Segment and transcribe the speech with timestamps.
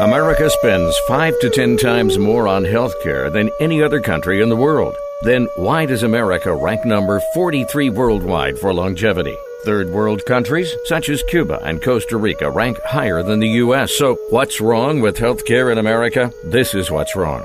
[0.00, 4.56] America spends five to ten times more on healthcare than any other country in the
[4.56, 4.96] world.
[5.24, 9.36] Then why does America rank number 43 worldwide for longevity?
[9.66, 13.92] Third world countries, such as Cuba and Costa Rica, rank higher than the U.S.
[13.92, 16.32] So, what's wrong with healthcare in America?
[16.44, 17.44] This is what's wrong.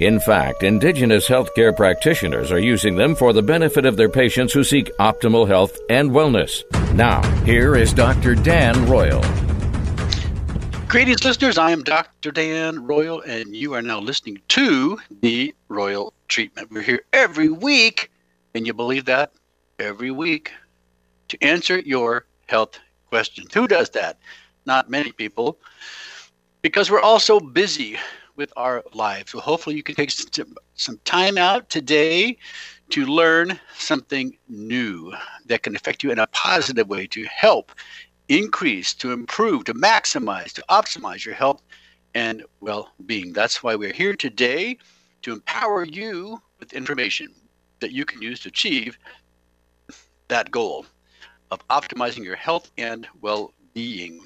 [0.00, 4.64] In fact, indigenous healthcare practitioners are using them for the benefit of their patients who
[4.64, 6.64] seek optimal health and wellness.
[6.94, 8.34] Now, here is Dr.
[8.34, 9.22] Dan Royal.
[10.88, 11.58] Greetings, listeners.
[11.58, 12.30] I am Dr.
[12.30, 16.70] Dan Royal, and you are now listening to the Royal Treatment.
[16.70, 18.10] We're here every week,
[18.54, 19.32] and you believe that?
[19.78, 20.50] Every week
[21.28, 23.52] to answer your health questions.
[23.52, 24.18] Who does that?
[24.64, 25.58] Not many people,
[26.62, 27.98] because we're all so busy
[28.36, 29.32] with our lives.
[29.32, 32.36] So hopefully you can take some time out today
[32.90, 35.12] to learn something new
[35.46, 37.72] that can affect you in a positive way to help
[38.28, 41.62] increase, to improve, to maximize, to optimize your health
[42.14, 43.32] and well-being.
[43.32, 44.78] That's why we're here today
[45.22, 47.34] to empower you with information
[47.80, 48.98] that you can use to achieve
[50.28, 50.86] that goal
[51.50, 54.20] of optimizing your health and well-being.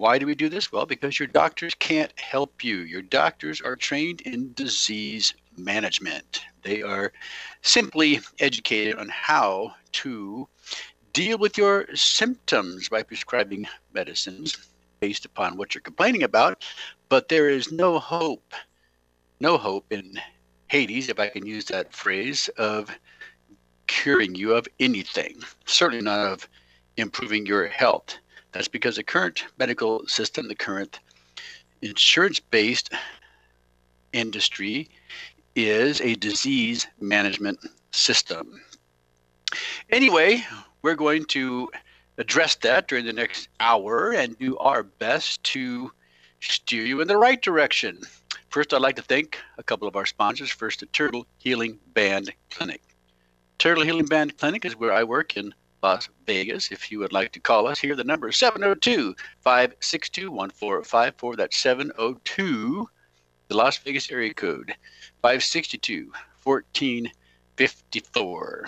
[0.00, 0.72] Why do we do this?
[0.72, 2.78] Well, because your doctors can't help you.
[2.78, 6.40] Your doctors are trained in disease management.
[6.62, 7.12] They are
[7.60, 10.48] simply educated on how to
[11.12, 14.56] deal with your symptoms by prescribing medicines
[15.00, 16.64] based upon what you're complaining about.
[17.10, 18.54] But there is no hope,
[19.38, 20.18] no hope in
[20.68, 22.90] Hades, if I can use that phrase, of
[23.86, 26.48] curing you of anything, certainly not of
[26.96, 28.16] improving your health.
[28.52, 31.00] That's because the current medical system, the current
[31.82, 32.92] insurance based
[34.12, 34.88] industry,
[35.54, 37.58] is a disease management
[37.90, 38.60] system.
[39.90, 40.44] Anyway,
[40.82, 41.70] we're going to
[42.18, 45.90] address that during the next hour and do our best to
[46.40, 47.98] steer you in the right direction.
[48.50, 50.50] First, I'd like to thank a couple of our sponsors.
[50.50, 52.82] First, the Turtle Healing Band Clinic.
[53.58, 56.70] Turtle Healing Band Clinic is where I work in Las Vegas.
[56.70, 61.36] If you would like to call us here, the number is 702 562 1454.
[61.36, 62.86] That's 702,
[63.48, 64.74] the Las Vegas area code,
[65.22, 66.12] 562
[66.44, 68.66] 1454.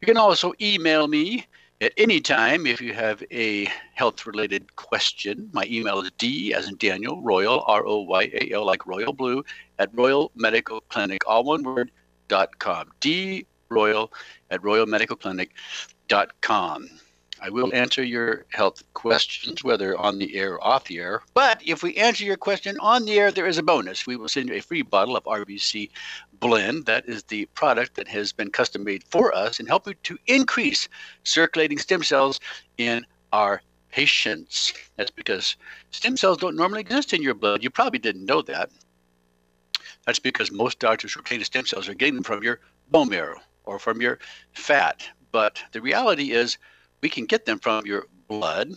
[0.00, 1.46] You can also email me
[1.80, 5.50] at any time if you have a health related question.
[5.52, 9.12] My email is D as in Daniel Royal, R O Y A L, like Royal
[9.12, 9.44] Blue,
[9.78, 11.90] at Royal Medical Clinic, all one word,
[12.28, 12.90] dot com.
[13.00, 14.12] D Royal
[14.50, 15.50] at Royal Medical Clinic
[16.40, 16.88] com.
[17.40, 21.22] I will answer your health questions, whether on the air or off the air.
[21.34, 24.06] But if we answer your question on the air, there is a bonus.
[24.06, 25.90] We will send you a free bottle of RBC
[26.38, 26.86] Blend.
[26.86, 30.88] That is the product that has been custom made for us and helping to increase
[31.24, 32.38] circulating stem cells
[32.78, 34.72] in our patients.
[34.96, 35.56] That's because
[35.90, 37.64] stem cells don't normally exist in your blood.
[37.64, 38.70] You probably didn't know that.
[40.06, 43.40] That's because most doctors who obtain stem cells are getting them from your bone marrow
[43.64, 44.18] or from your
[44.52, 45.08] fat.
[45.32, 46.58] But the reality is,
[47.00, 48.74] we can get them from your blood.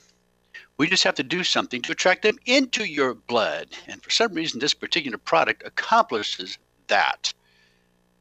[0.77, 3.67] We just have to do something to attract them into your blood.
[3.87, 6.57] And for some reason, this particular product accomplishes
[6.87, 7.33] that.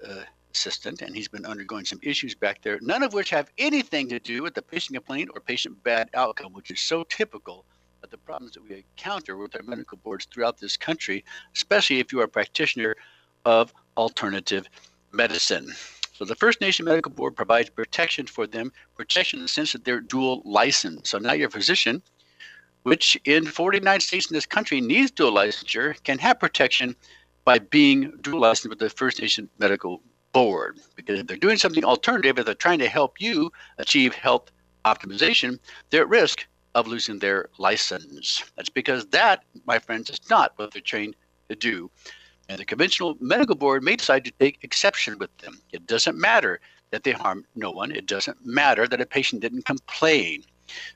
[0.53, 1.01] assistant.
[1.01, 4.43] And he's been undergoing some issues back there, none of which have anything to do
[4.43, 7.65] with the patient complaint or patient bad outcome, which is so typical
[8.03, 11.25] of the problems that we encounter with our medical boards throughout this country,
[11.55, 12.95] especially if you are a practitioner
[13.45, 14.69] of alternative
[15.11, 15.73] medicine.
[16.19, 19.85] So the First Nation Medical Board provides protection for them, protection in the sense that
[19.85, 21.07] they're dual licensed.
[21.07, 22.01] So now your physician,
[22.83, 26.93] which in 49 states in this country needs dual licensure, can have protection
[27.45, 30.01] by being dual licensed with the First Nation Medical
[30.33, 30.81] Board.
[30.97, 34.51] Because if they're doing something alternative, if they're trying to help you achieve health
[34.83, 35.57] optimization,
[35.89, 36.45] they're at risk
[36.75, 38.43] of losing their license.
[38.57, 41.15] That's because that, my friends, is not what they're trained
[41.47, 41.89] to do.
[42.49, 45.61] And the conventional medical board may decide to take exception with them.
[45.71, 46.59] It doesn't matter
[46.89, 47.91] that they harmed no one.
[47.91, 50.43] It doesn't matter that a patient didn't complain.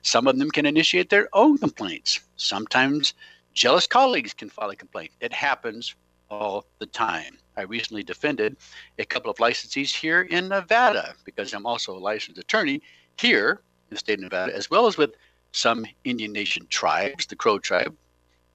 [0.02, 2.20] Some of them can initiate their own complaints.
[2.36, 3.14] Sometimes
[3.52, 5.12] jealous colleagues can file a complaint.
[5.20, 5.94] It happens
[6.28, 7.38] all the time.
[7.56, 8.56] I recently defended
[8.98, 12.82] a couple of licensees here in Nevada because I'm also a licensed attorney
[13.20, 15.14] here in the state of Nevada, as well as with
[15.52, 17.94] some Indian Nation tribes, the Crow tribe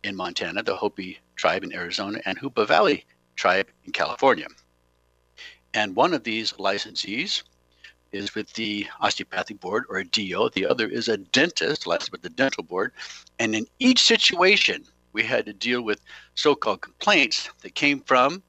[0.03, 3.05] in Montana, the Hopi tribe in Arizona, and Hoopa Valley
[3.35, 4.47] tribe in California.
[5.73, 7.43] And one of these licensees
[8.11, 10.49] is with the osteopathic board or a DO.
[10.53, 12.91] The other is a dentist licensed with the dental board.
[13.39, 14.83] And in each situation,
[15.13, 16.01] we had to deal with
[16.35, 18.43] so called complaints that came from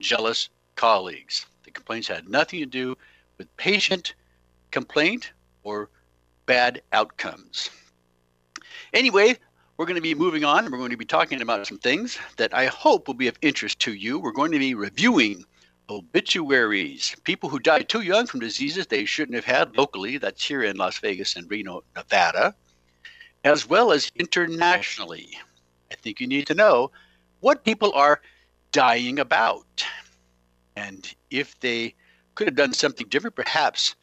[0.00, 1.46] jealous colleagues.
[1.64, 2.96] The complaints had nothing to do
[3.38, 4.14] with patient
[4.70, 5.32] complaint
[5.62, 5.88] or
[6.46, 7.70] bad outcomes.
[8.92, 9.36] Anyway,
[9.76, 12.54] we're going to be moving on we're going to be talking about some things that
[12.54, 14.18] I hope will be of interest to you.
[14.18, 15.44] We're going to be reviewing
[15.90, 20.62] obituaries, people who died too young from diseases they shouldn't have had locally, that's here
[20.62, 22.54] in Las Vegas and Reno, Nevada,
[23.44, 25.38] as well as internationally.
[25.92, 26.90] I think you need to know
[27.40, 28.20] what people are
[28.72, 29.84] dying about.
[30.76, 31.94] And if they
[32.34, 33.94] could have done something different, perhaps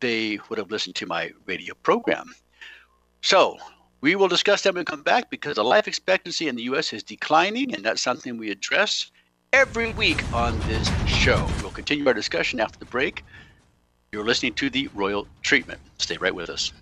[0.00, 2.34] they would have listened to my radio program.
[3.20, 3.58] So
[4.00, 6.92] we will discuss that when we come back because the life expectancy in the U.S.
[6.92, 9.10] is declining, and that's something we address
[9.52, 11.46] every week on this show.
[11.62, 13.24] We'll continue our discussion after the break.
[14.12, 15.80] You're listening to the Royal Treatment.
[15.98, 16.72] Stay right with us.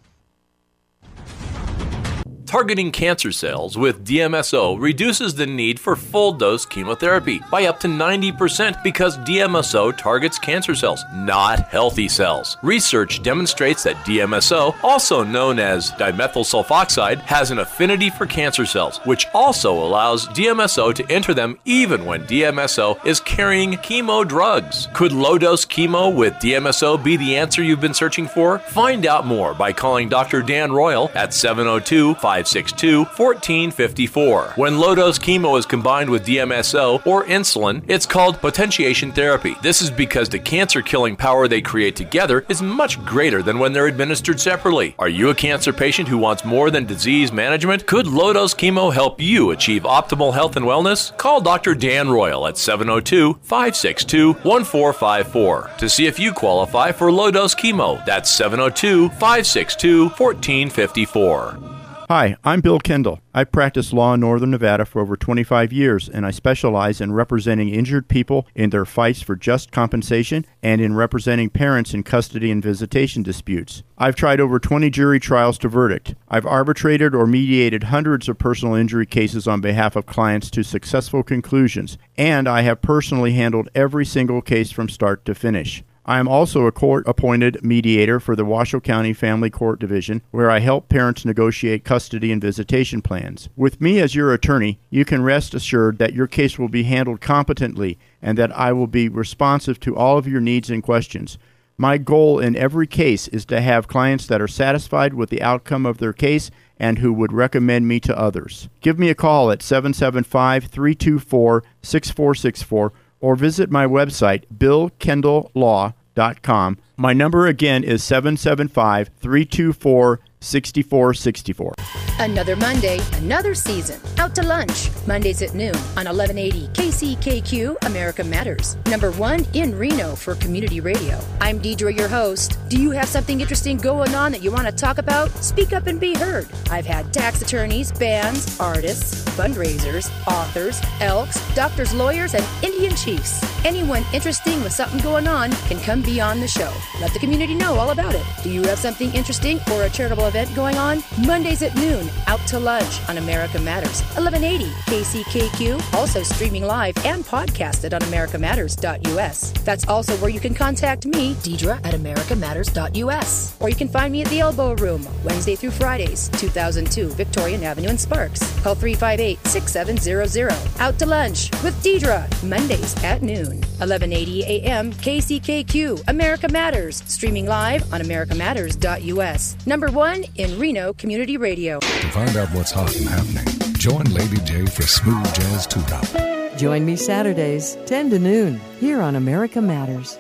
[2.55, 7.89] Targeting cancer cells with DMSO reduces the need for full dose chemotherapy by up to
[7.89, 12.57] 90% because DMSO targets cancer cells, not healthy cells.
[12.63, 18.99] Research demonstrates that DMSO, also known as dimethyl sulfoxide, has an affinity for cancer cells,
[18.99, 24.87] which also allows DMSO to enter them even when DMSO is carrying chemo drugs.
[24.95, 28.61] Could low dose chemo with DMSO be the answer you've been searching for?
[28.61, 30.41] Find out more by calling Dr.
[30.41, 34.53] Dan Royal at 702 562 1454.
[34.57, 39.57] When low dose chemo is combined with DMSO or insulin, it's called potentiation therapy.
[39.63, 43.73] This is because the cancer killing power they create together is much greater than when
[43.73, 44.95] they're administered separately.
[44.99, 47.87] Are you a cancer patient who wants more than disease management?
[47.87, 51.17] Could low dose chemo help you achieve optimal health and wellness?
[51.17, 51.75] Call Dr.
[51.75, 58.05] Dan Royal at 702 562 1454 to see if you qualify for low dose chemo.
[58.05, 61.74] That's 702 562 1454.
[62.17, 63.19] Hi, I'm Bill Kendall.
[63.35, 67.71] I've practiced law in Northern Nevada for over 25 years, and I specialize in representing
[67.71, 72.63] injured people in their fights for just compensation and in representing parents in custody and
[72.63, 73.83] visitation disputes.
[73.99, 76.15] I've tried over 20 jury trials to verdict.
[76.29, 81.25] I've arbitrated or mediated hundreds of personal injury cases on behalf of clients to successful
[81.25, 85.83] conclusions, and I have personally handled every single case from start to finish.
[86.07, 90.51] I am also a court appointed mediator for the Washoe County Family Court Division, where
[90.51, 93.49] I help parents negotiate custody and visitation plans.
[93.57, 97.23] With me as your attorney, you can rest assured that your case will be handled
[97.23, 101.39] competently and that I will be responsive to all of your needs and questions.
[101.79, 105.87] My goal in every case is to have clients that are satisfied with the outcome
[105.87, 108.69] of their case and who would recommend me to others.
[108.83, 112.93] Give me a call at 775 324 6464
[113.25, 116.79] or visit my website, billkendalllaw.com.
[116.99, 121.75] My number again is 775 324 6464.
[122.21, 124.01] Another Monday, another season.
[124.19, 124.91] Out to lunch.
[125.07, 128.77] Mondays at noon on 1180 KCKQ America Matters.
[128.87, 131.19] Number one in Reno for community radio.
[131.41, 132.59] I'm Deidre, your host.
[132.69, 135.31] Do you have something interesting going on that you want to talk about?
[135.43, 136.47] Speak up and be heard.
[136.71, 143.43] I've had tax attorneys, bands, artists, fundraisers, authors, elks, doctors, lawyers, and Indian chiefs.
[143.65, 146.73] Anyone interesting with something going on can come be on the show.
[147.01, 148.25] Let the community know all about it.
[148.43, 151.01] Do you have something interesting or a charitable event going on?
[151.25, 157.25] Mondays at noon, out to lunch on America Matters, 1180 KCKQ, also streaming live and
[157.25, 159.53] podcasted on americamatters.us.
[159.63, 163.57] That's also where you can contact me, Deidre, at americamatters.us.
[163.61, 167.91] Or you can find me at the Elbow Room, Wednesday through Fridays, 2002 Victorian Avenue
[167.91, 168.41] in Sparks.
[168.63, 170.81] Call 358 6700.
[170.81, 174.93] Out to lunch with Deidre, Mondays at noon, 1180 a.m.
[174.95, 179.67] KCKQ, America Matters, streaming live on americamatters.us.
[179.67, 181.81] Number one in Reno Community Radio.
[181.81, 183.45] To find out what's hot and happening,
[183.75, 186.57] join Lady J for Smooth Jazz Tune Up.
[186.57, 190.19] Join me Saturdays, 10 to noon, here on America Matters.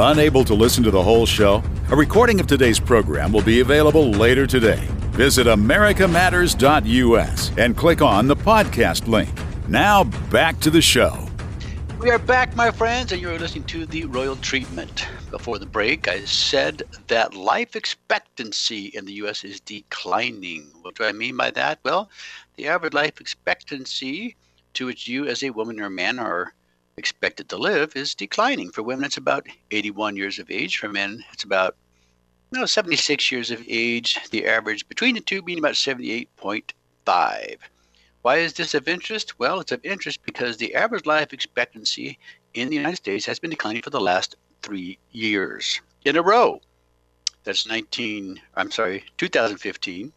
[0.00, 1.62] Unable to listen to the whole show?
[1.90, 4.86] A recording of today's program will be available later today.
[5.12, 9.30] Visit americamatters.us and click on the podcast link.
[9.68, 11.27] Now back to the show.
[12.00, 15.04] We are back, my friends, and you're listening to the Royal Treatment.
[15.32, 19.42] Before the break, I said that life expectancy in the U.S.
[19.42, 20.70] is declining.
[20.82, 21.80] What do I mean by that?
[21.84, 22.08] Well,
[22.54, 24.36] the average life expectancy
[24.74, 26.54] to which you, as a woman or man, are
[26.96, 28.70] expected to live is declining.
[28.70, 30.78] For women, it's about 81 years of age.
[30.78, 31.74] For men, it's about
[32.52, 34.20] no 76 years of age.
[34.30, 37.56] The average between the two being about 78.5.
[38.22, 39.38] Why is this of interest?
[39.38, 42.18] Well, it's of interest because the average life expectancy
[42.54, 46.60] in the United States has been declining for the last three years in a row.
[47.44, 50.12] That's 19, I'm sorry, 2015,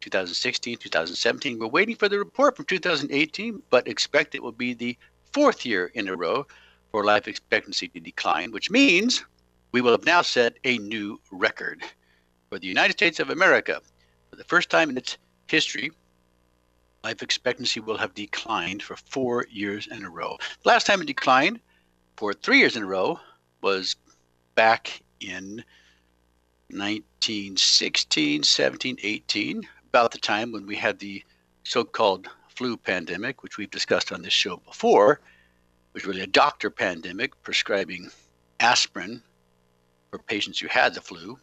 [0.00, 1.58] 2016, 2017.
[1.58, 4.96] We're waiting for the report from 2018, but expect it will be the
[5.32, 6.46] fourth year in a row
[6.90, 9.24] for life expectancy to decline, which means
[9.72, 11.82] we will have now set a new record
[12.50, 13.80] for the United States of America.
[14.28, 15.16] For the first time in its
[15.48, 15.90] history,
[17.02, 20.36] life expectancy will have declined for four years in a row.
[20.62, 21.60] The last time it declined
[22.16, 23.18] for three years in a row
[23.62, 23.96] was
[24.54, 25.64] back in
[26.68, 31.22] 1916, 17, 18, about the time when we had the
[31.64, 35.20] so called flu pandemic, which we've discussed on this show before,
[35.92, 38.10] which was really a doctor pandemic prescribing
[38.60, 39.22] aspirin
[40.10, 41.38] for patients who had the flu.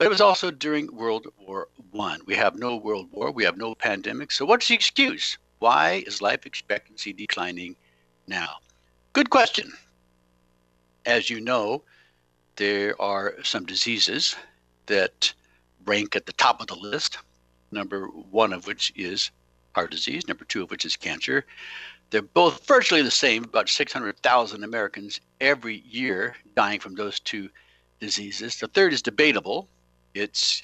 [0.00, 2.22] But it was also during World War One.
[2.24, 4.32] We have no World War, we have no pandemic.
[4.32, 5.36] So what's the excuse?
[5.58, 7.76] Why is life expectancy declining
[8.26, 8.48] now?
[9.12, 9.74] Good question.
[11.04, 11.82] As you know,
[12.56, 14.34] there are some diseases
[14.86, 15.34] that
[15.84, 17.18] rank at the top of the list.
[17.70, 19.30] Number one of which is
[19.74, 21.44] heart disease, number two of which is cancer.
[22.08, 27.50] They're both virtually the same, about 600,000 Americans every year dying from those two
[28.00, 28.58] diseases.
[28.58, 29.68] The third is debatable.
[30.14, 30.62] It's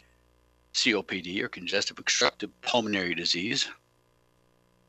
[0.74, 3.68] COPD or congestive obstructive pulmonary disease.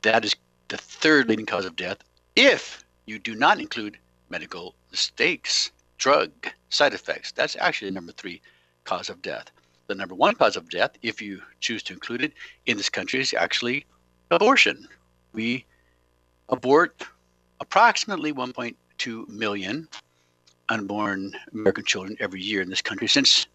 [0.01, 0.35] That is
[0.67, 1.99] the third leading cause of death
[2.35, 3.97] if you do not include
[4.29, 6.31] medical mistakes, drug
[6.69, 7.31] side effects.
[7.31, 8.41] That's actually the number three
[8.83, 9.51] cause of death.
[9.87, 12.33] The number one cause of death, if you choose to include it
[12.65, 13.85] in this country, is actually
[14.31, 14.87] abortion.
[15.33, 15.65] We
[16.49, 17.03] abort
[17.61, 19.87] approximately 1.2 million
[20.69, 23.47] unborn American children every year in this country since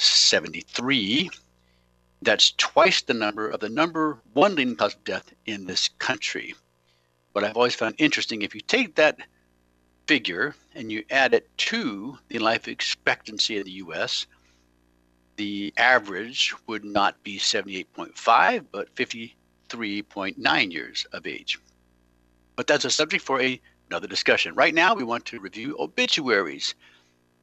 [0.00, 1.28] 1973.
[2.22, 6.54] That's twice the number of the number one leading cause of death in this country.
[7.34, 9.18] But I've always found interesting, if you take that
[10.06, 14.26] figure and you add it to the life expectancy of the U.S.,
[15.36, 21.58] the average would not be 78.5, but 53.9 years of age.
[22.56, 24.54] But that's a subject for a, another discussion.
[24.54, 26.74] Right now, we want to review obituaries.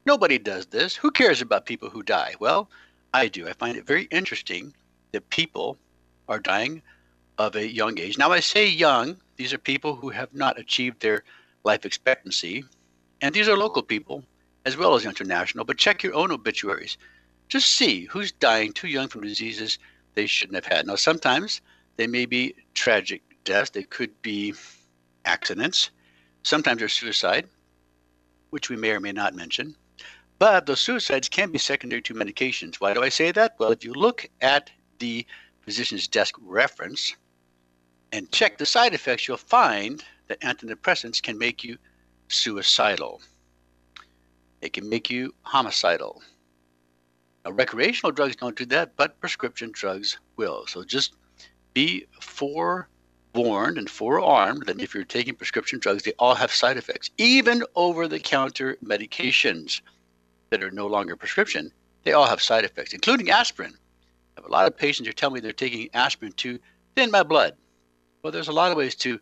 [0.08, 0.96] Nobody does this.
[0.96, 2.34] Who cares about people who die?
[2.40, 2.70] Well,
[3.12, 3.46] I do.
[3.46, 4.72] I find it very interesting
[5.12, 5.76] that people
[6.30, 6.80] are dying
[7.36, 8.16] of a young age.
[8.16, 11.24] Now, I say young, these are people who have not achieved their
[11.62, 12.64] life expectancy,
[13.20, 14.24] and these are local people
[14.64, 15.66] as well as international.
[15.66, 16.96] But check your own obituaries.
[17.50, 19.78] Just see who's dying too young from diseases
[20.14, 20.86] they shouldn't have had.
[20.86, 21.60] Now, sometimes
[21.98, 24.54] they may be tragic deaths, they could be
[25.26, 25.90] accidents,
[26.44, 27.46] sometimes they're suicide,
[28.48, 29.76] which we may or may not mention.
[30.38, 32.76] But those suicides can be secondary to medications.
[32.76, 33.56] Why do I say that?
[33.58, 35.26] Well, if you look at the
[35.62, 37.16] physician's desk reference
[38.12, 41.76] and check the side effects, you'll find that antidepressants can make you
[42.28, 43.20] suicidal.
[44.60, 46.22] It can make you homicidal.
[47.44, 50.66] Now, recreational drugs don't do that, but prescription drugs will.
[50.66, 51.14] So just
[51.74, 52.88] be forewarned
[53.78, 57.10] and forearmed that if you're taking prescription drugs, they all have side effects.
[57.18, 59.80] Even over the counter medications
[60.50, 61.72] that are no longer prescription,
[62.04, 63.74] they all have side effects, including aspirin.
[63.74, 66.58] I have a lot of patients who tell me they're taking aspirin to
[66.94, 67.54] thin my blood.
[68.22, 69.20] Well, there's a lot of ways to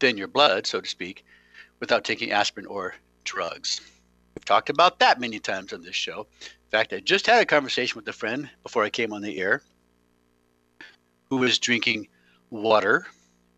[0.00, 1.24] thin your blood, so to speak,
[1.80, 3.80] without taking aspirin or drugs.
[4.34, 6.26] We've talked about that many times on this show.
[6.40, 9.38] In fact, I just had a conversation with a friend before I came on the
[9.38, 9.62] air
[11.28, 12.08] who was drinking
[12.50, 13.06] water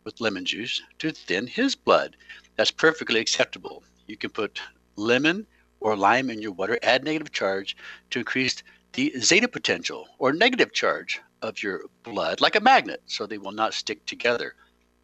[0.05, 2.17] with lemon juice to thin his blood.
[2.57, 3.83] That's perfectly acceptable.
[4.07, 4.61] You can put
[4.97, 5.47] lemon
[5.85, 7.77] or lime in your water, add negative charge
[8.11, 8.63] to increase
[8.95, 13.53] the zeta potential or negative charge of your blood like a magnet so they will
[13.53, 14.55] not stick together.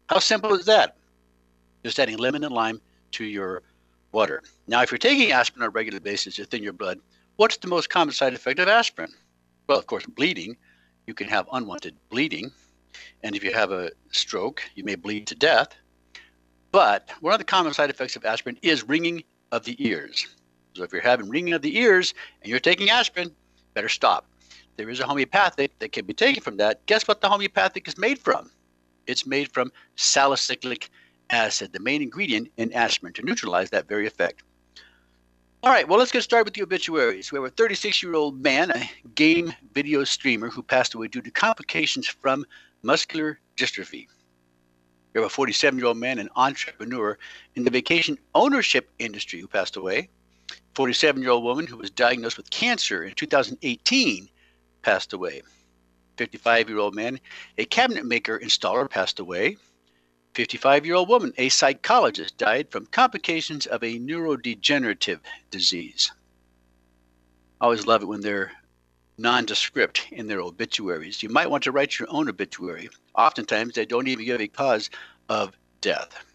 [0.09, 0.97] How simple is that?
[1.85, 3.61] Just adding lemon and lime to your
[4.11, 4.41] water.
[4.67, 6.99] Now, if you're taking aspirin on a regular basis to thin your blood,
[7.35, 9.13] what's the most common side effect of aspirin?
[9.67, 10.57] Well, of course, bleeding.
[11.05, 12.51] You can have unwanted bleeding.
[13.23, 15.69] And if you have a stroke, you may bleed to death.
[16.71, 20.27] But one of the common side effects of aspirin is ringing of the ears.
[20.73, 23.31] So if you're having ringing of the ears and you're taking aspirin,
[23.73, 24.25] better stop.
[24.77, 26.85] There is a homeopathic that can be taken from that.
[26.85, 28.49] Guess what the homeopathic is made from?
[29.07, 30.89] It's made from salicylic
[31.29, 34.43] acid, the main ingredient in aspirin, to neutralize that very effect.
[35.63, 37.31] All right, well, let's get started with the obituaries.
[37.31, 41.21] We have a 36 year old man, a game video streamer, who passed away due
[41.21, 42.45] to complications from
[42.81, 44.07] muscular dystrophy.
[45.13, 47.17] We have a 47 year old man, an entrepreneur
[47.55, 50.09] in the vacation ownership industry, who passed away.
[50.73, 54.29] 47 year old woman who was diagnosed with cancer in 2018
[54.81, 55.41] passed away.
[56.17, 57.19] 55 year old man,
[57.57, 59.57] a cabinet maker installer, passed away.
[60.33, 66.11] 55 year old woman, a psychologist, died from complications of a neurodegenerative disease.
[67.59, 68.51] I always love it when they're
[69.17, 71.21] nondescript in their obituaries.
[71.21, 72.89] You might want to write your own obituary.
[73.13, 74.89] Oftentimes, they don't even give a cause
[75.27, 75.51] of
[75.81, 76.25] death.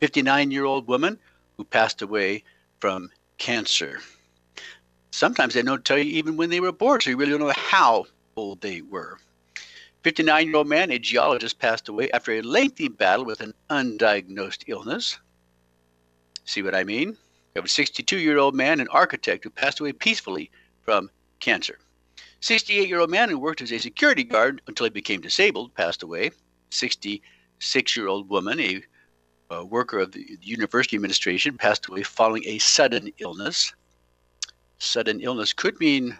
[0.00, 1.18] 59 year old woman
[1.56, 2.44] who passed away
[2.80, 4.00] from cancer.
[5.10, 7.52] Sometimes they don't tell you even when they were born, so you really don't know
[7.56, 9.18] how old they were.
[10.02, 14.64] 59 year old man, a geologist, passed away after a lengthy battle with an undiagnosed
[14.68, 15.18] illness.
[16.44, 17.08] See what I mean?
[17.08, 20.50] We have a 62 year old man, an architect, who passed away peacefully
[20.82, 21.78] from cancer.
[22.40, 26.02] 68 year old man who worked as a security guard until he became disabled passed
[26.02, 26.30] away.
[26.70, 28.82] 66 year old woman, a,
[29.50, 33.72] a worker of the university administration, passed away following a sudden illness.
[34.78, 36.16] Sudden illness could mean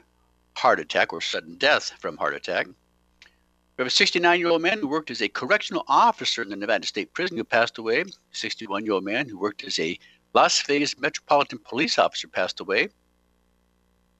[0.57, 2.67] heart attack or sudden death from heart attack.
[2.67, 6.57] We have a 69 year old man who worked as a correctional officer in the
[6.57, 8.05] Nevada State Prison who passed away.
[8.33, 9.99] 61 year old man who worked as a
[10.33, 12.89] Las Vegas Metropolitan Police officer passed away.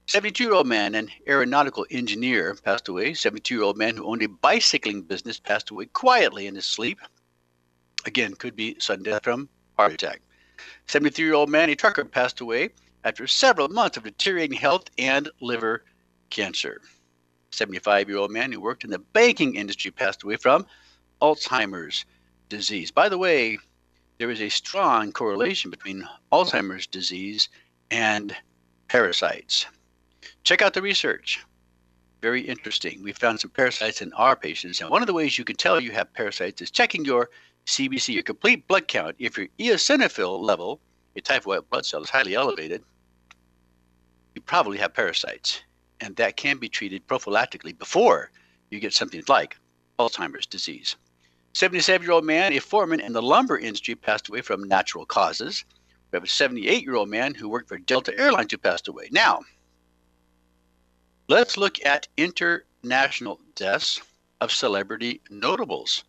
[0.09, 3.15] 72 year old man, an aeronautical engineer, passed away.
[3.15, 7.01] 72 year old man who owned a bicycling business passed away quietly in his sleep.
[8.07, 10.23] Again, could be sudden death from heart attack.
[10.87, 12.71] 73 year old man, a trucker, passed away
[13.05, 15.85] after several months of deteriorating health and liver
[16.31, 16.81] cancer.
[17.51, 20.67] 75 year old man who worked in the banking industry passed away from
[21.21, 22.05] Alzheimer's
[22.49, 22.91] disease.
[22.93, 23.59] By the way,
[24.19, 27.49] there is a strong correlation between Alzheimer's disease
[27.91, 28.35] and
[28.89, 29.67] parasites.
[30.45, 31.45] Check out the research.
[32.23, 33.03] Very interesting.
[33.03, 35.81] We found some parasites in our patients, and one of the ways you can tell
[35.81, 37.29] you have parasites is checking your
[37.67, 39.17] CBC, your complete blood count.
[39.19, 40.81] If your eosinophil level,
[41.17, 42.83] a type of white blood cell, is highly elevated,
[44.35, 45.63] you probably have parasites
[46.01, 48.31] and that can be treated prophylactically before
[48.71, 49.57] you get something like
[49.99, 50.97] Alzheimer's disease.
[51.55, 55.65] 77 year old man, a foreman in the lumber industry, passed away from natural causes.
[56.11, 59.09] We have a 78 year old man who worked for Delta Airlines who passed away.
[59.11, 59.41] Now,
[61.29, 64.01] let's look at international deaths
[64.41, 66.05] of celebrity notables.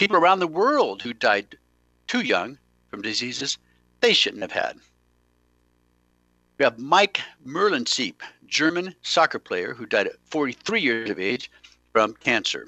[0.00, 1.58] People around the world who died
[2.06, 2.56] too young
[2.88, 3.58] from diseases
[4.00, 4.78] they shouldn't have had.
[6.56, 11.50] We have Mike Merlensiep, German soccer player who died at 43 years of age
[11.92, 12.66] from cancer.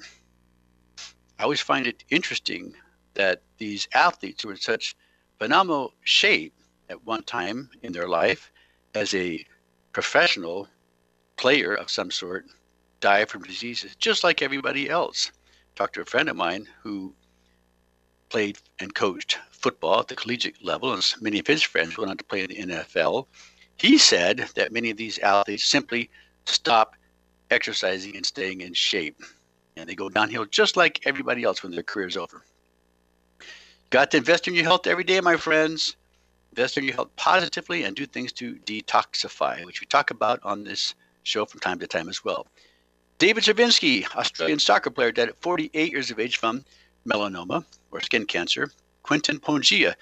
[1.39, 2.75] I always find it interesting
[3.15, 4.95] that these athletes who were in such
[5.39, 6.53] phenomenal shape
[6.87, 8.51] at one time in their life
[8.93, 9.43] as a
[9.91, 10.67] professional
[11.37, 12.45] player of some sort
[12.99, 15.31] die from diseases just like everybody else.
[15.75, 17.15] Talked to a friend of mine who
[18.33, 22.17] played and coached football at the collegiate level, and many of his friends went on
[22.17, 23.27] to play in the NFL.
[23.77, 26.09] He said that many of these athletes simply
[26.45, 26.95] stop
[27.51, 29.21] exercising and staying in shape,
[29.77, 32.43] and they go downhill just like everybody else when their career is over.
[33.91, 35.95] Got to invest in your health every day, my friends.
[36.53, 40.63] invest in your health positively, and do things to detoxify, which we talk about on
[40.63, 42.47] this show from time to time as well.
[43.19, 46.65] David Chavinsky, Australian soccer player, died at 48 years of age from
[47.07, 48.71] melanoma or skin cancer.
[49.03, 49.95] Quentin Pongia,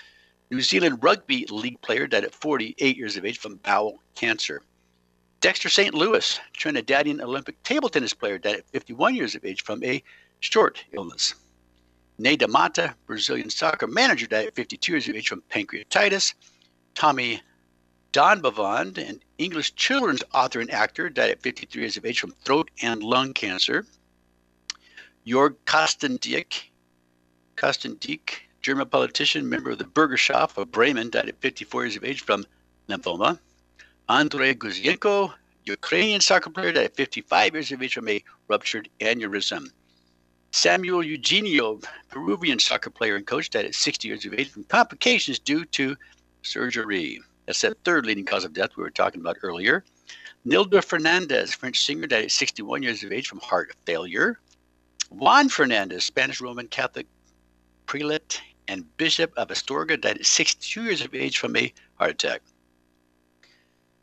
[0.49, 4.61] New Zealand rugby league player, died at 48 years of age from bowel cancer.
[5.39, 5.95] Dexter St.
[5.95, 10.03] Louis, Trinidadian Olympic table tennis player, died at 51 years of age from a
[10.39, 11.33] short illness.
[12.19, 16.35] Ney Mata, Brazilian soccer manager, died at 52 years of age from pancreatitis.
[16.93, 17.41] Tommy
[18.13, 22.69] Donbavand, an English children's author and actor, died at 53 years of age from throat
[22.81, 23.87] and lung cancer.
[25.25, 26.70] Jörg Kastendiek,
[27.61, 32.21] Kastendiek, German politician, member of the Bürgerschaft of Bremen, died at 54 years of age
[32.21, 32.43] from
[32.89, 33.37] lymphoma.
[34.09, 35.31] Andrei Guzyenko,
[35.65, 39.69] Ukrainian soccer player, died at 55 years of age from a ruptured aneurysm.
[40.51, 45.37] Samuel Eugenio, Peruvian soccer player and coach, died at 60 years of age from complications
[45.37, 45.95] due to
[46.41, 47.21] surgery.
[47.45, 49.83] That's that third leading cause of death we were talking about earlier.
[50.47, 54.39] Nilda Fernandez, French singer, died at 61 years of age from heart failure.
[55.11, 57.05] Juan Fernandez, Spanish Roman Catholic
[57.85, 62.41] prelate and bishop of Astorga, died at 62 years of age from a heart attack.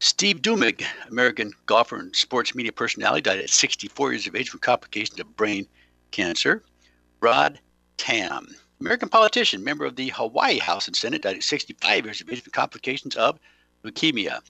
[0.01, 4.61] Steve Dumig, American golfer and sports media personality, died at 64 years of age from
[4.61, 5.67] complications of brain
[6.13, 6.63] cancer.
[7.21, 7.59] Rod
[7.97, 12.31] Tam, American politician, member of the Hawaii House and Senate, died at 65 years of
[12.31, 13.41] age from complications of
[13.85, 14.41] leukemia.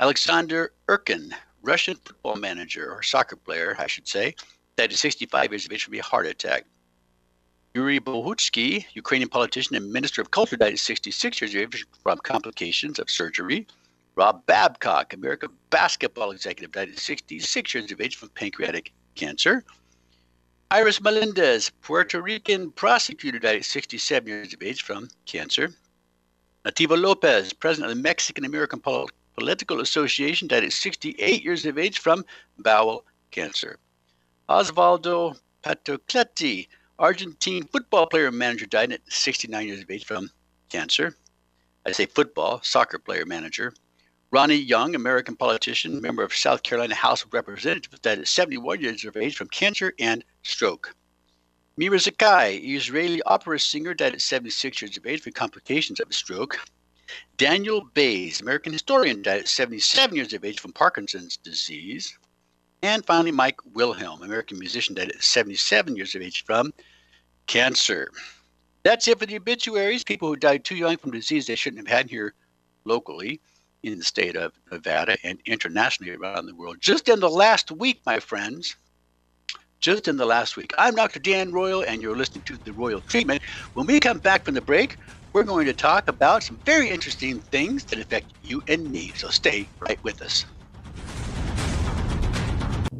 [0.00, 4.34] Alexander Irkhin, Russian football manager or soccer player, I should say,
[4.76, 6.66] died at 65 years of age from a heart attack.
[7.78, 12.18] Yuri Bohutsky, Ukrainian politician and minister of culture, died at 66 years of age from
[12.18, 13.68] complications of surgery.
[14.16, 19.62] Rob Babcock, American basketball executive, died at 66 years of age from pancreatic cancer.
[20.72, 25.70] Iris Melendez, Puerto Rican prosecutor, died at 67 years of age from cancer.
[26.64, 31.78] Nativo Lopez, president of the Mexican American Pol- Political Association, died at 68 years of
[31.78, 32.24] age from
[32.58, 33.78] bowel cancer.
[34.48, 36.66] Osvaldo Patocletti,
[36.98, 40.30] Argentine football player and manager, died at 69 years of age from
[40.68, 41.16] cancer.
[41.86, 43.72] I say football, soccer player manager.
[44.32, 49.04] Ronnie Young, American politician, member of South Carolina House of Representatives, died at 71 years
[49.04, 50.94] of age from cancer and stroke.
[51.76, 56.12] Mira Zakai, Israeli opera singer, died at 76 years of age from complications of a
[56.12, 56.58] stroke.
[57.36, 62.18] Daniel Bays, American historian, died at 77 years of age from Parkinson's disease.
[62.82, 66.72] And finally, Mike Wilhelm, American musician, died at 77 years of age from
[67.46, 68.08] cancer.
[68.84, 70.04] That's it for the obituaries.
[70.04, 72.34] People who died too young from disease they shouldn't have had here
[72.84, 73.40] locally
[73.82, 76.76] in the state of Nevada and internationally around the world.
[76.80, 78.76] Just in the last week, my friends,
[79.80, 80.72] just in the last week.
[80.78, 81.20] I'm Dr.
[81.20, 83.42] Dan Royal, and you're listening to The Royal Treatment.
[83.74, 84.96] When we come back from the break,
[85.32, 89.12] we're going to talk about some very interesting things that affect you and me.
[89.16, 90.44] So stay right with us.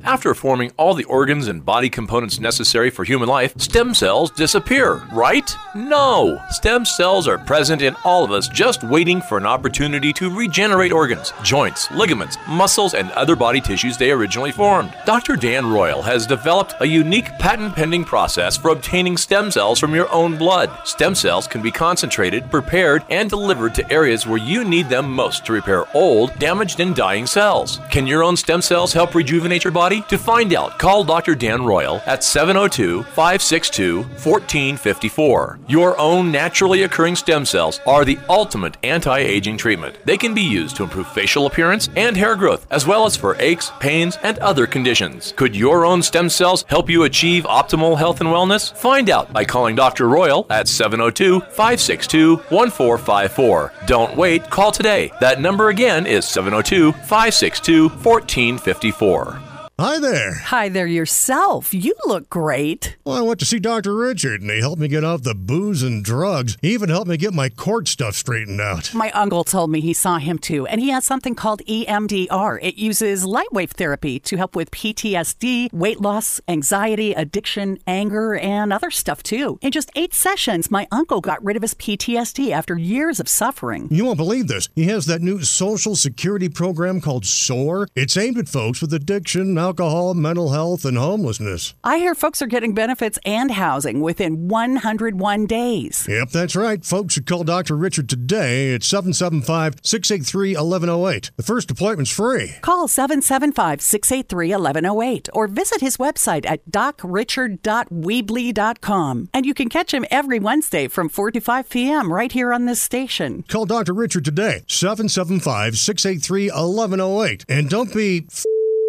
[0.04, 5.06] After forming all the organs and body components necessary for human life, stem cells disappear,
[5.12, 5.54] right?
[5.74, 6.40] No!
[6.50, 10.92] Stem cells are present in all of us, just waiting for an opportunity to regenerate
[10.92, 14.94] organs, joints, ligaments, muscles, and other body tissues they originally formed.
[15.04, 15.36] Dr.
[15.36, 20.10] Dan Royal has developed a unique patent pending process for obtaining stem cells from your
[20.12, 20.70] own blood.
[20.84, 25.44] Stem cells can be concentrated, prepared, and delivered to areas where you need them most
[25.44, 27.80] to repair old, damaged, and dying cells.
[27.90, 30.02] Can your own stem cells help rejuvenate your body?
[30.08, 31.34] To find out, call Dr.
[31.34, 35.58] Dan Royal at 702 562 1454.
[35.66, 39.96] Your own naturally occurring stem cells are the ultimate anti aging treatment.
[40.04, 43.36] They can be used to improve facial appearance and hair growth, as well as for
[43.40, 45.32] aches, pains, and other conditions.
[45.36, 48.74] Could your own stem cells help you achieve optimal health and wellness?
[48.76, 50.06] Find out by calling Dr.
[50.08, 53.72] Royal at 702 562 1454.
[53.86, 55.10] Don't wait, call today.
[55.20, 59.47] That number again is 702 562 1454.
[59.80, 60.34] Hi there.
[60.34, 61.72] Hi there yourself.
[61.72, 62.96] You look great.
[63.04, 63.94] Well, I went to see Dr.
[63.94, 66.56] Richard and he helped me get off the booze and drugs.
[66.60, 68.92] He even helped me get my court stuff straightened out.
[68.92, 72.58] My uncle told me he saw him too, and he has something called EMDR.
[72.60, 78.72] It uses light wave therapy to help with PTSD, weight loss, anxiety, addiction, anger, and
[78.72, 79.60] other stuff too.
[79.62, 83.86] In just eight sessions, my uncle got rid of his PTSD after years of suffering.
[83.92, 84.68] You won't believe this.
[84.74, 87.86] He has that new social security program called SOAR.
[87.94, 91.74] It's aimed at folks with addiction, alcohol, mental health, and homelessness.
[91.84, 96.06] I hear folks are getting benefits and housing within 101 days.
[96.08, 96.82] Yep, that's right.
[96.84, 97.76] Folks should call Dr.
[97.76, 101.30] Richard today at 775 683 1108.
[101.36, 102.54] The first appointment's free.
[102.62, 109.28] Call 775 683 1108 or visit his website at docrichard.weebly.com.
[109.34, 112.10] And you can catch him every Wednesday from 4 to 5 p.m.
[112.12, 113.44] right here on this station.
[113.48, 113.92] Call Dr.
[113.92, 117.44] Richard today, 775 683 1108.
[117.50, 118.44] And don't be f-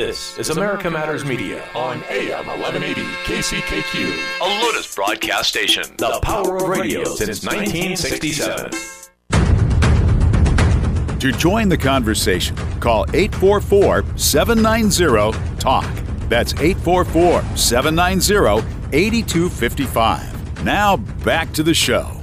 [0.00, 5.84] This is America Matters Media on AM 1180 KCKQ, a Lotus broadcast station.
[5.98, 8.70] The power of radio since 1967.
[11.18, 15.84] To join the conversation, call 844 790 TALK.
[16.30, 20.64] That's 844 790 8255.
[20.64, 22.19] Now back to the show.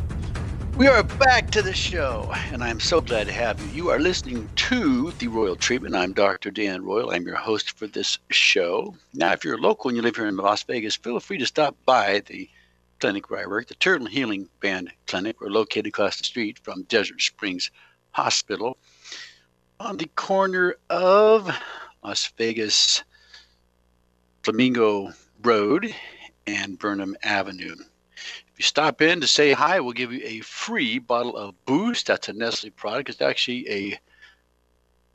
[0.77, 3.85] We are back to the show, and I'm so glad to have you.
[3.85, 5.95] You are listening to The Royal Treatment.
[5.95, 6.51] I'm Dr.
[6.51, 7.09] Dan Royal.
[7.09, 8.95] I'm your host for this show.
[9.15, 11.75] Now, if you're local and you live here in Las Vegas, feel free to stop
[11.87, 12.47] by the
[12.99, 15.41] clinic where I work, the Turtle Healing Band Clinic.
[15.41, 17.71] We're located across the street from Desert Springs
[18.11, 18.77] Hospital
[19.79, 21.49] on the corner of
[22.03, 23.03] Las Vegas
[24.43, 25.11] Flamingo
[25.41, 25.91] Road
[26.45, 27.77] and Burnham Avenue.
[28.57, 32.07] You stop in to say hi, we'll give you a free bottle of Boost.
[32.07, 33.09] That's a Nestle product.
[33.09, 33.99] It's actually a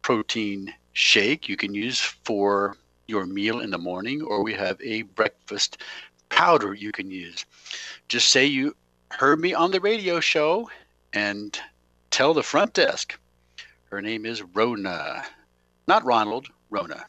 [0.02, 2.76] protein shake you can use for
[3.09, 5.78] your meal in the morning, or we have a breakfast
[6.28, 7.44] powder you can use.
[8.07, 8.76] Just say you
[9.11, 10.70] heard me on the radio show
[11.12, 11.59] and
[12.11, 13.18] tell the front desk.
[13.90, 15.24] Her name is Rona,
[15.88, 17.07] not Ronald, Rona.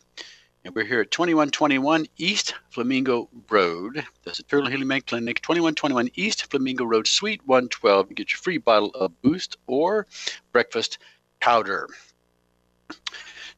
[0.65, 4.05] And we're here at 2121 East Flamingo Road.
[4.23, 8.09] That's the Turtle Healing Med Clinic, 2121 East Flamingo Road, Suite 112.
[8.09, 10.07] You get your free bottle of Boost or
[10.53, 10.99] breakfast
[11.41, 11.89] powder.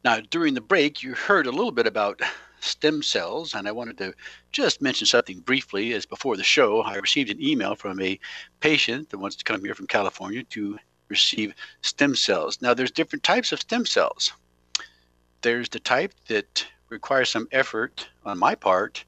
[0.04, 2.22] Now, during the break, you heard a little bit about
[2.60, 4.16] stem cells, and I wanted to
[4.52, 5.94] just mention something briefly.
[5.94, 8.20] As before the show, I received an email from a
[8.62, 12.64] patient that wants to come here from California to receive stem cells.
[12.64, 14.34] Now, there's different types of stem cells.
[15.44, 19.04] There's the type that requires some effort on my part,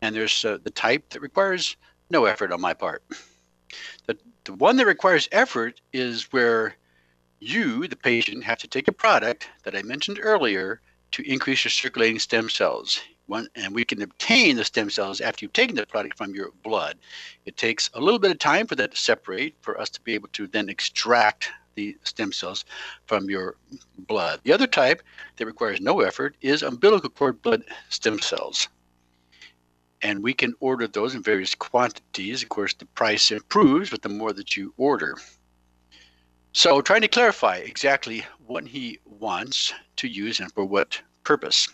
[0.00, 1.76] and there's uh, the type that requires
[2.10, 3.02] no effort on my part.
[4.06, 6.76] The, the one that requires effort is where
[7.40, 10.80] you, the patient, have to take a product that I mentioned earlier
[11.12, 13.00] to increase your circulating stem cells.
[13.26, 16.50] One, and we can obtain the stem cells after you've taken the product from your
[16.62, 16.98] blood.
[17.46, 20.14] It takes a little bit of time for that to separate, for us to be
[20.14, 22.64] able to then extract the stem cells
[23.06, 23.56] from your
[23.98, 24.40] blood.
[24.44, 25.02] The other type
[25.36, 28.68] that requires no effort is umbilical cord blood stem cells.
[30.02, 32.42] And we can order those in various quantities.
[32.42, 35.16] Of course, the price improves with the more that you order.
[36.52, 41.68] So, trying to clarify exactly what he wants to use and for what purpose.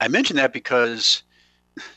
[0.00, 1.22] I mention that because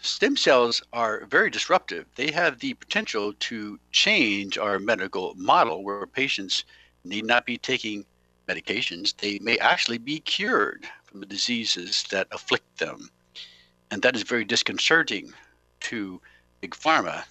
[0.01, 2.05] stem cells are very disruptive.
[2.15, 6.63] They have the potential to change our medical model where patients
[7.03, 8.05] need not be taking
[8.47, 9.15] medications.
[9.17, 13.09] They may actually be cured from the diseases that afflict them.
[13.91, 15.33] And that is very disconcerting
[15.81, 16.21] to
[16.61, 17.23] Big Pharma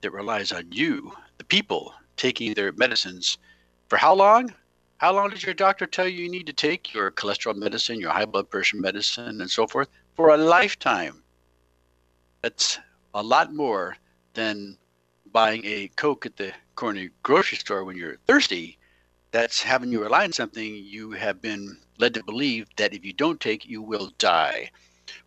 [0.00, 3.38] that relies on you, the people, taking their medicines
[3.90, 4.54] for how long?
[4.98, 8.12] How long does your doctor tell you you need to take your cholesterol medicine, your
[8.12, 9.88] high blood pressure medicine, and so forth?
[10.14, 11.24] For a lifetime.
[12.42, 12.78] That's
[13.12, 13.96] a lot more
[14.34, 14.78] than
[15.30, 18.78] buying a Coke at the corner grocery store when you're thirsty.
[19.30, 23.12] That's having you rely on something you have been led to believe that if you
[23.12, 24.70] don't take, you will die.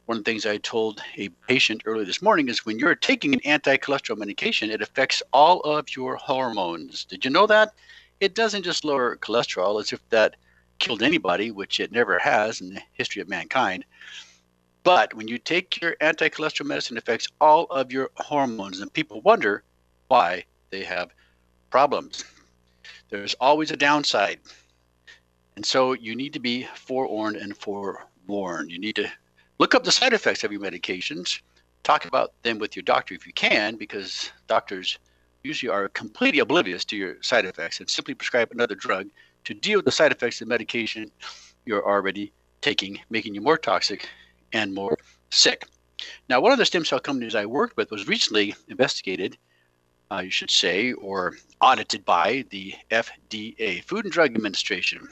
[0.05, 3.33] One of the things I told a patient earlier this morning is when you're taking
[3.33, 7.05] an anti cholesterol medication, it affects all of your hormones.
[7.05, 7.73] Did you know that?
[8.19, 10.35] It doesn't just lower cholesterol, as if that
[10.79, 13.85] killed anybody, which it never has in the history of mankind.
[14.83, 18.91] But when you take your anti cholesterol medicine, it affects all of your hormones, and
[18.91, 19.63] people wonder
[20.09, 21.11] why they have
[21.69, 22.25] problems.
[23.09, 24.39] There's always a downside.
[25.55, 28.71] And so you need to be forewarned and forewarned.
[28.71, 29.09] You need to
[29.59, 31.41] look up the side effects of your medications,
[31.83, 34.97] talk about them with your doctor if you can, because doctors
[35.43, 39.07] usually are completely oblivious to your side effects and simply prescribe another drug
[39.43, 41.11] to deal with the side effects of the medication
[41.65, 44.09] you're already taking, making you more toxic
[44.53, 44.97] and more
[45.29, 45.65] sick.
[46.29, 49.37] Now, one of the stem cell companies I worked with was recently investigated,
[50.11, 55.09] uh, you should say, or audited by the FDA, Food and Drug Administration.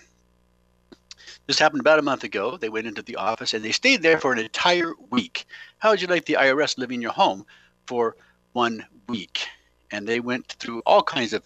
[1.48, 2.58] This happened about a month ago.
[2.58, 5.46] They went into the office and they stayed there for an entire week.
[5.80, 7.46] How would you like the IRS living in your home
[7.88, 8.16] for
[8.54, 9.48] one week?
[9.92, 11.44] And they went through all kinds of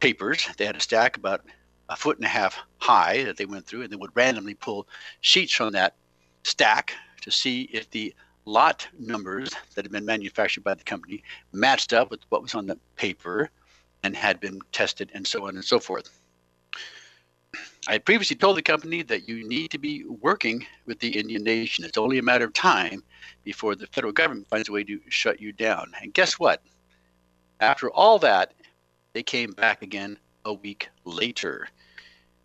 [0.00, 0.46] papers.
[0.56, 1.44] They had a stack about
[1.88, 4.86] a foot and a half high that they went through, and they would randomly pull
[5.20, 5.94] sheets from that
[6.44, 6.94] stack
[7.26, 12.08] to see if the lot numbers that had been manufactured by the company matched up
[12.08, 13.50] with what was on the paper
[14.04, 16.20] and had been tested, and so on and so forth.
[17.88, 21.42] I had previously told the company that you need to be working with the Indian
[21.42, 21.84] nation.
[21.84, 23.02] It's only a matter of time
[23.42, 25.92] before the federal government finds a way to shut you down.
[26.00, 26.62] And guess what?
[27.58, 28.52] After all that,
[29.12, 31.68] they came back again a week later.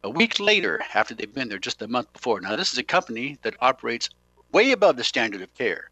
[0.04, 2.42] A week later, after they've been there just a month before.
[2.42, 4.10] Now, this is a company that operates
[4.52, 5.90] way above the standard of care,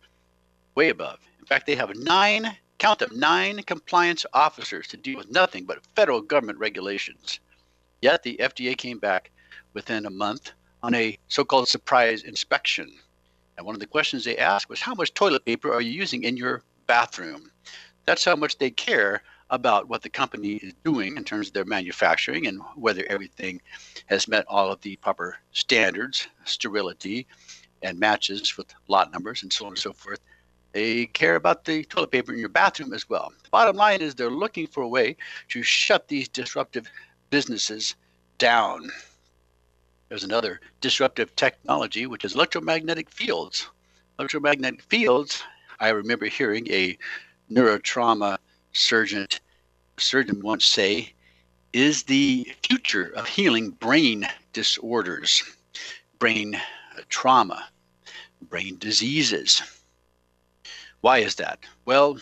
[0.76, 1.20] way above.
[1.40, 5.86] In fact, they have nine, count them, nine compliance officers to deal with nothing but
[5.96, 7.40] federal government regulations.
[8.02, 9.32] Yet the FDA came back
[9.74, 10.52] within a month
[10.84, 12.92] on a so called surprise inspection.
[13.58, 16.24] And one of the questions they asked was, How much toilet paper are you using
[16.24, 17.52] in your bathroom?
[18.06, 21.66] That's how much they care about what the company is doing in terms of their
[21.66, 23.62] manufacturing and whether everything
[24.06, 27.28] has met all of the proper standards, sterility,
[27.82, 30.20] and matches with lot numbers and so on and so forth.
[30.72, 33.32] They care about the toilet paper in your bathroom as well.
[33.44, 35.16] The bottom line is they're looking for a way
[35.50, 36.88] to shut these disruptive
[37.30, 37.96] businesses
[38.38, 38.90] down.
[40.10, 43.68] There's another disruptive technology, which is electromagnetic fields.
[44.18, 45.44] Electromagnetic fields,
[45.80, 46.98] I remember hearing a
[47.52, 48.38] neurotrauma
[48.74, 49.28] surgeon
[49.98, 51.14] surgeon once say
[51.74, 55.44] is the future of healing brain disorders,
[56.18, 56.60] brain
[57.10, 57.70] trauma,
[58.50, 59.62] brain diseases.
[61.02, 61.60] Why is that?
[61.86, 62.20] Well,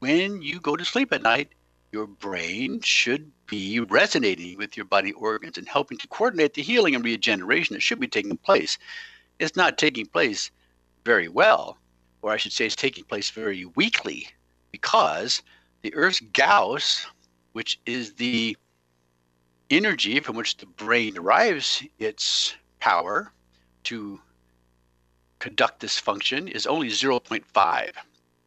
[0.00, 1.48] when you go to sleep at night,
[1.92, 6.94] your brain should be resonating with your body organs and helping to coordinate the healing
[6.94, 8.78] and regeneration that should be taking place.
[9.38, 10.50] It's not taking place
[11.04, 11.78] very well,
[12.20, 14.28] or I should say, it's taking place very weakly
[14.70, 15.42] because
[15.82, 17.06] the Earth's Gauss,
[17.52, 18.56] which is the
[19.70, 23.32] energy from which the brain derives its power
[23.88, 24.20] to
[25.38, 27.42] conduct this function, is only 0.5.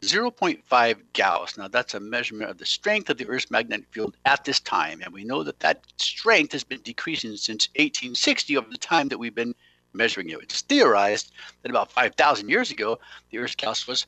[0.02, 1.58] 0.5 Gauss.
[1.58, 5.02] Now, that's a measurement of the strength of the Earth's magnetic field at this time.
[5.04, 9.20] And we know that that strength has been decreasing since 1860 over the time that
[9.20, 9.54] we've been
[9.94, 10.40] measuring it.
[10.42, 13.00] It's theorized that about 5,000 years ago,
[13.30, 14.08] the Earth's Gauss was,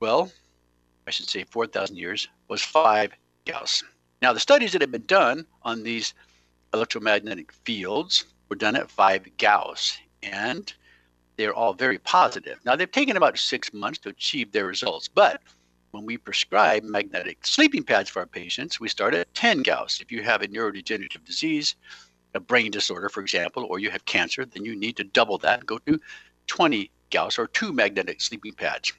[0.00, 0.30] well,
[1.06, 3.12] I should say 4,000 years, was 5
[3.46, 3.82] Gauss.
[4.22, 6.14] Now, the studies that have been done on these
[6.74, 10.72] electromagnetic fields were done at 5 Gauss, and
[11.36, 12.58] they're all very positive.
[12.64, 15.40] Now, they've taken about six months to achieve their results, but
[15.90, 20.00] when we prescribe magnetic sleeping pads for our patients, we start at 10 Gauss.
[20.00, 21.74] If you have a neurodegenerative disease,
[22.34, 25.60] a brain disorder, for example, or you have cancer, then you need to double that
[25.60, 26.00] and go to
[26.46, 28.92] 20 Gauss or two magnetic sleeping pads.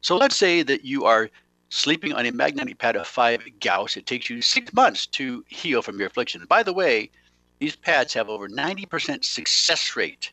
[0.00, 1.30] So let's say that you are
[1.70, 3.96] sleeping on a magnetic pad of 5 Gauss.
[3.96, 6.44] It takes you six months to heal from your affliction.
[6.48, 7.10] By the way,
[7.58, 10.32] these pads have over 90% success rate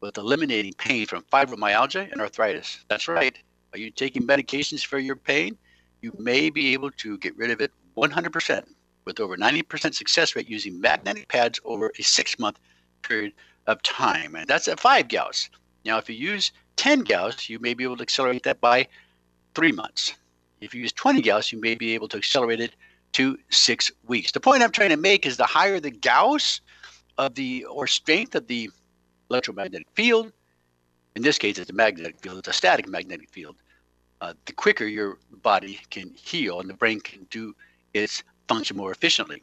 [0.00, 2.84] with eliminating pain from fibromyalgia and arthritis.
[2.88, 3.36] That's right.
[3.72, 5.56] Are you taking medications for your pain?
[6.02, 8.64] You may be able to get rid of it 100%
[9.04, 12.58] with over 90% success rate using magnetic pads over a six month
[13.02, 13.32] period
[13.66, 14.34] of time.
[14.34, 15.50] And that's at 5 Gauss.
[15.84, 18.86] Now, if you use 10 Gauss, you may be able to accelerate that by
[19.54, 20.14] three months.
[20.60, 22.74] If you use 20 Gauss, you may be able to accelerate it
[23.12, 24.32] to six weeks.
[24.32, 26.60] The point I'm trying to make is the higher the Gauss
[27.16, 28.70] of the or strength of the
[29.30, 30.32] electromagnetic field,
[31.16, 33.56] in this case it's a magnetic field, it's a static magnetic field,
[34.20, 37.54] uh, the quicker your body can heal and the brain can do
[37.94, 39.42] its function more efficiently.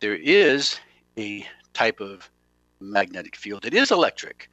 [0.00, 0.78] There is
[1.18, 2.30] a type of
[2.80, 4.50] magnetic field that is electric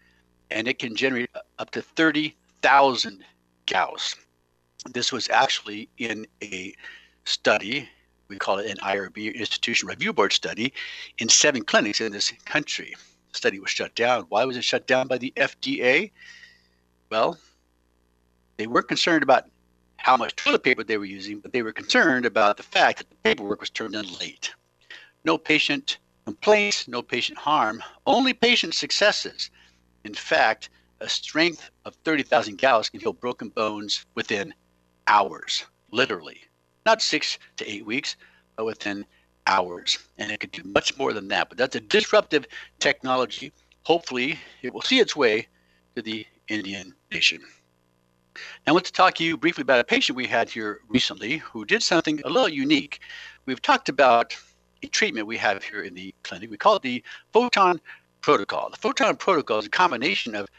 [0.52, 1.30] and it can generate
[1.60, 3.24] up to 30,000
[3.66, 4.16] Gauss.
[4.92, 6.74] This was actually in a
[7.26, 7.90] study
[8.28, 10.74] we call it an IRB institution review board study
[11.18, 12.96] in seven clinics in this country.
[13.32, 14.26] The study was shut down.
[14.30, 16.12] Why was it shut down by the FDA?
[17.10, 17.38] Well,
[18.58, 19.46] they weren't concerned about
[19.98, 23.10] how much toilet paper they were using, but they were concerned about the fact that
[23.10, 24.54] the paperwork was turned in late.
[25.24, 29.50] No patient complaints, no patient harm, only patient successes.
[30.04, 30.70] In fact,
[31.00, 34.54] a strength of 30,000 Gauss can heal broken bones within
[35.08, 36.42] hours, literally.
[36.86, 38.16] Not six to eight weeks,
[38.56, 39.06] but within
[39.48, 39.98] hours.
[40.18, 41.50] And it could do much more than that.
[41.50, 42.46] But that's a disruptive
[42.80, 43.52] technology.
[43.84, 45.48] Hopefully, it will see its way
[45.96, 47.42] to the Indian nation.
[48.36, 51.38] Now, I want to talk to you briefly about a patient we had here recently
[51.38, 53.00] who did something a little unique.
[53.46, 54.36] We've talked about
[54.84, 56.52] a treatment we have here in the clinic.
[56.52, 57.80] We call it the photon
[58.22, 58.70] protocol.
[58.70, 60.50] The photon protocol is a combination of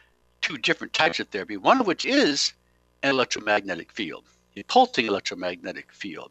[0.40, 2.54] two different types of therapy, one of which is
[3.02, 4.24] an electromagnetic field,
[4.64, 6.30] pulsing electromagnetic field.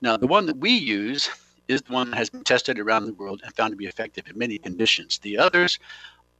[0.00, 1.28] Now, the one that we use
[1.68, 4.26] is the one that has been tested around the world and found to be effective
[4.28, 5.18] in many conditions.
[5.18, 5.78] The others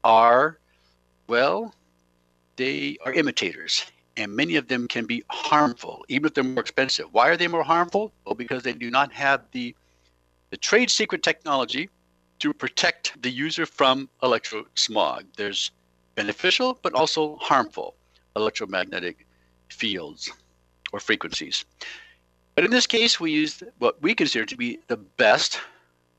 [0.03, 0.59] are,
[1.29, 1.75] well,
[2.57, 3.85] they are imitators,
[4.17, 7.07] and many of them can be harmful, even if they're more expensive.
[7.13, 8.13] Why are they more harmful?
[8.25, 9.75] Well, because they do not have the
[10.51, 11.89] the trade secret technology
[12.41, 15.27] to protect the user from electrosmog.
[15.37, 15.71] There's
[16.17, 17.95] beneficial but also harmful
[18.35, 19.27] electromagnetic
[19.69, 20.29] fields
[20.93, 21.65] or frequencies.
[22.55, 25.61] But in this case, we used what we consider to be the best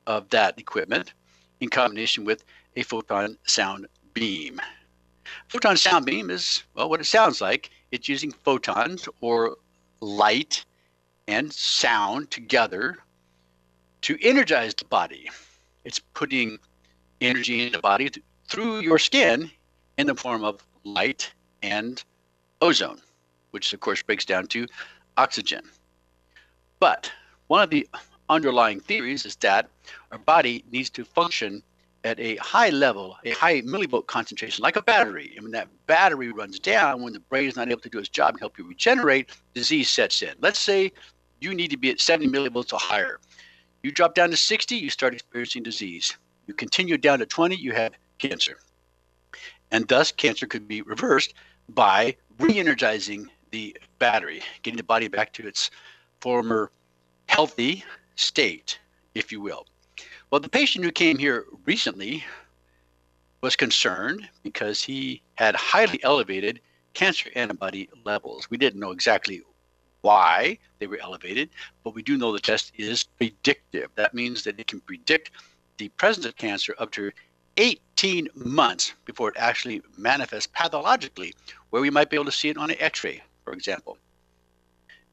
[0.08, 1.14] of that equipment
[1.60, 2.44] in combination with
[2.76, 4.60] a photon sound beam.
[5.50, 7.70] Photon sound beam is, well, what it sounds like.
[7.92, 9.58] It's using photons or
[10.00, 10.66] light
[11.28, 12.98] and sound together
[14.02, 15.30] to energize the body.
[15.86, 16.58] It's putting
[17.22, 18.10] energy in the body
[18.48, 19.52] through your skin
[19.98, 22.04] in the form of light and
[22.62, 23.00] ozone,
[23.52, 24.68] which of course breaks down to
[25.18, 25.62] oxygen.
[26.80, 27.12] But
[27.48, 27.88] one of the
[28.30, 29.70] underlying theories is that
[30.12, 31.62] our body needs to function
[32.04, 35.34] at a high level, a high millivolt concentration, like a battery.
[35.36, 38.10] And when that battery runs down, when the brain is not able to do its
[38.10, 40.34] job and help you regenerate, disease sets in.
[40.40, 40.92] Let's say
[41.40, 43.20] you need to be at 70 millivolts or higher.
[43.84, 46.16] You drop down to 60, you start experiencing disease.
[46.48, 48.58] You continue down to 20, you have cancer.
[49.72, 51.34] And thus, cancer could be reversed
[51.70, 55.70] by re energizing the battery, getting the body back to its
[56.22, 56.72] former
[57.28, 57.84] healthy
[58.16, 58.80] state,
[59.16, 59.66] if you will.
[60.30, 62.24] Well, the patient who came here recently
[63.42, 66.62] was concerned because he had highly elevated
[66.94, 68.50] cancer antibody levels.
[68.50, 69.42] We didn't know exactly
[70.02, 71.50] why they were elevated,
[71.84, 73.90] but we do know the test is predictive.
[73.96, 75.32] That means that it can predict
[75.78, 77.12] the presence of cancer up to
[77.58, 81.34] 18 months before it actually manifests pathologically,
[81.70, 83.98] where we might be able to see it on an x ray, for example.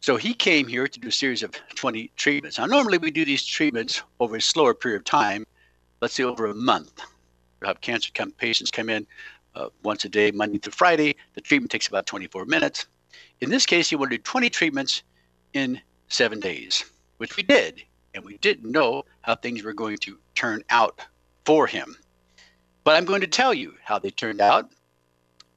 [0.01, 2.59] So he came here to do a series of 20 treatments.
[2.59, 5.45] Now, normally we do these treatments over a slower period of time,
[6.01, 7.03] let's say over a month.
[7.61, 9.07] We'll have cancer come, patients come in
[9.57, 11.17] uh, once a day, Monday through Friday.
[11.35, 12.87] The treatment takes about 24 minutes.
[13.41, 15.03] In this case, he wanted to do 20 treatments
[15.53, 16.85] in seven days,
[17.17, 17.83] which we did.
[18.15, 21.01] And we didn't know how things were going to turn out
[21.45, 21.97] for him.
[22.85, 24.71] But I'm going to tell you how they turned out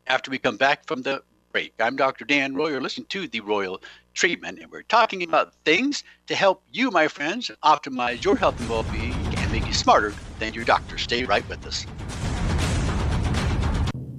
[0.08, 1.74] after we come back from the break.
[1.80, 2.26] I'm Dr.
[2.26, 2.72] Dan Royal.
[2.72, 3.82] You're to the Royal
[4.14, 8.70] Treatment, and we're talking about things to help you, my friends, optimize your health and
[8.70, 10.98] well being and make you smarter than your doctor.
[10.98, 11.86] Stay right with us.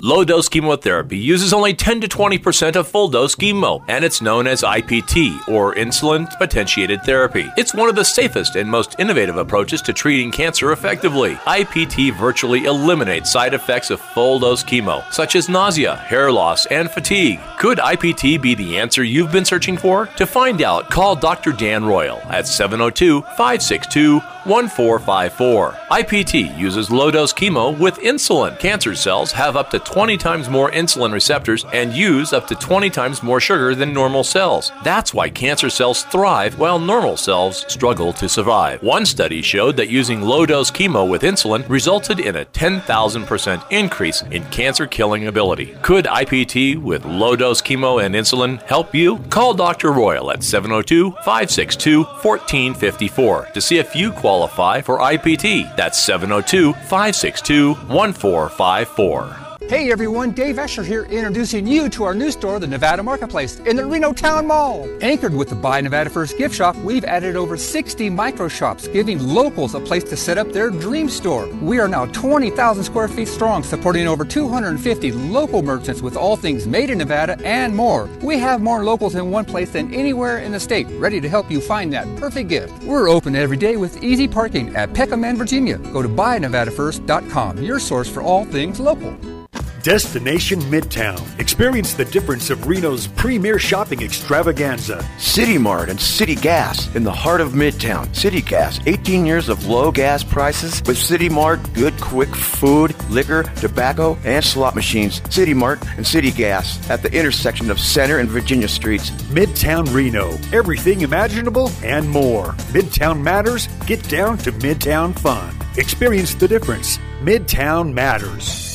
[0.05, 4.49] Low dose chemotherapy uses only 10 to 20% of full dose chemo, and it's known
[4.49, 7.49] as IPT, or insulin potentiated therapy.
[7.57, 11.37] It's one of the safest and most innovative approaches to treating cancer effectively.
[11.47, 16.91] IPT virtually eliminates side effects of full dose chemo, such as nausea, hair loss, and
[16.91, 17.39] fatigue.
[17.63, 20.07] Could IPT be the answer you've been searching for?
[20.17, 21.53] To find out, call Dr.
[21.53, 25.71] Dan Royal at 702 562 1454.
[25.93, 28.59] IPT uses low dose chemo with insulin.
[28.59, 32.91] Cancer cells have up to 20 times more insulin receptors and use up to 20
[32.91, 34.73] times more sugar than normal cells.
[34.83, 38.83] That's why cancer cells thrive while normal cells struggle to survive.
[38.83, 44.23] One study showed that using low dose chemo with insulin resulted in a 10,000% increase
[44.23, 45.77] in cancer killing ability.
[45.83, 49.19] Could IPT with low dose chemo and insulin help you?
[49.29, 49.93] Call Dr.
[49.93, 55.75] Royal at 702 562 1454 to see if you qualify qualify for IPT.
[55.77, 59.42] That's 702 562 1454.
[59.69, 63.75] Hey everyone, Dave Escher here introducing you to our new store, the Nevada Marketplace, in
[63.75, 64.87] the Reno Town Mall.
[65.03, 69.19] Anchored with the Buy Nevada First gift shop, we've added over 60 micro shops, giving
[69.19, 71.47] locals a place to set up their dream store.
[71.63, 76.67] We are now 20,000 square feet strong, supporting over 250 local merchants with all things
[76.67, 78.11] made in Nevada and more.
[78.23, 81.51] We have more locals in one place than anywhere in the state, ready to help
[81.51, 82.83] you find that perfect gift.
[82.83, 85.79] We're open every day with easy parking at Peckham and Virginia.
[85.79, 89.42] Go to buynevadafirst.com, your source for all things local.
[89.83, 91.19] Destination Midtown.
[91.41, 95.05] Experience the difference of Reno's premier shopping extravaganza.
[95.19, 98.15] City Mart and City Gas in the heart of Midtown.
[98.15, 103.43] City Gas, 18 years of low gas prices with City Mart, good quick food, liquor,
[103.57, 105.21] tobacco, and slot machines.
[105.35, 109.11] City Mart and City Gas at the intersection of Center and Virginia Streets.
[109.33, 110.31] Midtown Reno.
[110.57, 112.53] Everything imaginable and more.
[112.71, 113.67] Midtown matters.
[113.87, 115.53] Get down to Midtown Fun.
[115.77, 116.99] Experience the difference.
[117.21, 118.72] Midtown matters.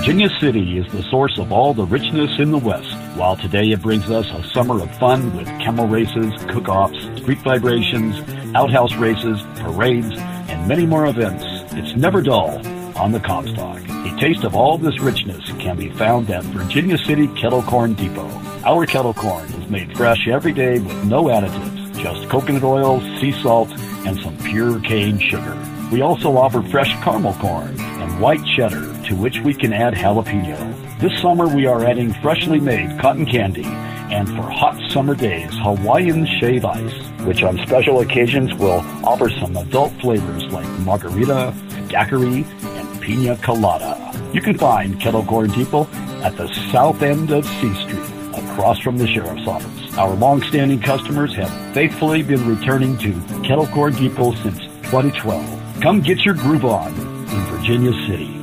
[0.00, 2.90] Virginia City is the source of all the richness in the West.
[3.18, 8.16] While today it brings us a summer of fun with camel races, cook-offs, street vibrations,
[8.54, 11.44] outhouse races, parades, and many more events,
[11.74, 13.82] it's never dull on the Comstock.
[13.90, 18.30] A taste of all this richness can be found at Virginia City Kettle Corn Depot.
[18.64, 23.32] Our kettle corn is made fresh every day with no additives, just coconut oil, sea
[23.42, 23.68] salt,
[24.06, 25.58] and some pure cane sugar.
[25.92, 30.56] We also offer fresh caramel corn and white cheddar to which we can add jalapeno.
[31.00, 33.64] This summer we are adding freshly made cotton candy
[34.10, 36.94] and for hot summer days, Hawaiian shave ice,
[37.24, 41.54] which on special occasions will offer some adult flavors like margarita,
[41.88, 43.96] daiquiri, and pina colada.
[44.32, 45.88] You can find Kettle Corn Depot
[46.22, 49.96] at the south end of C Street, across from the sheriff's office.
[49.96, 54.58] Our long-standing customers have faithfully been returning to Kettle Corn Depot since
[54.90, 55.80] 2012.
[55.80, 58.39] Come get your groove on in Virginia City.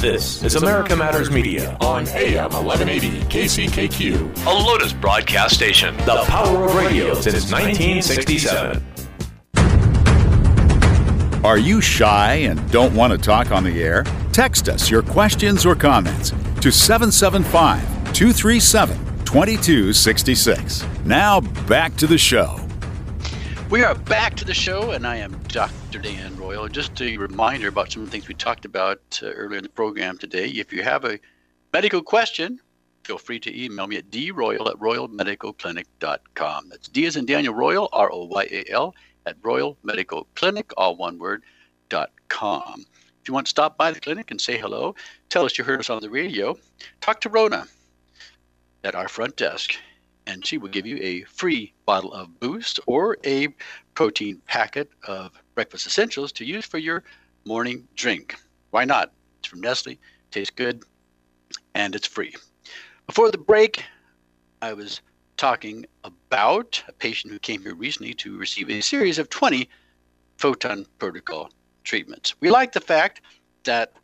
[0.00, 5.96] This is America Matters Media on AM 1180 KCKQ, a Lotus broadcast station.
[5.96, 8.80] The power of radio since 1967.
[11.44, 14.04] Are you shy and don't want to talk on the air?
[14.30, 16.30] Text us your questions or comments
[16.60, 17.82] to 775
[18.12, 20.84] 237 2266.
[21.04, 22.67] Now back to the show.
[23.70, 25.98] We are back to the show, and I am Dr.
[25.98, 26.68] Dan Royal.
[26.68, 29.68] Just a reminder about some of the things we talked about uh, earlier in the
[29.68, 30.46] program today.
[30.46, 31.18] If you have a
[31.74, 32.60] medical question,
[33.04, 36.68] feel free to email me at droyal at royalmedicalclinic.com.
[36.70, 38.94] That's D as in Daniel Royal, R O Y A L,
[39.26, 41.42] at Royal Medical Clinic, all one word,
[41.90, 42.86] dot com.
[43.20, 44.94] If you want to stop by the clinic and say hello,
[45.28, 46.56] tell us you heard us on the radio,
[47.02, 47.66] talk to Rona
[48.82, 49.74] at our front desk
[50.28, 53.48] and she will give you a free bottle of Boost or a
[53.94, 57.02] protein packet of breakfast essentials to use for your
[57.44, 58.36] morning drink.
[58.70, 59.12] Why not?
[59.38, 59.98] It's from Nestle,
[60.30, 60.84] tastes good,
[61.74, 62.34] and it's free.
[63.06, 63.82] Before the break,
[64.60, 65.00] I was
[65.38, 69.68] talking about a patient who came here recently to receive a series of 20
[70.36, 71.50] photon protocol
[71.84, 72.34] treatments.
[72.40, 73.22] We like the fact
[73.64, 73.94] that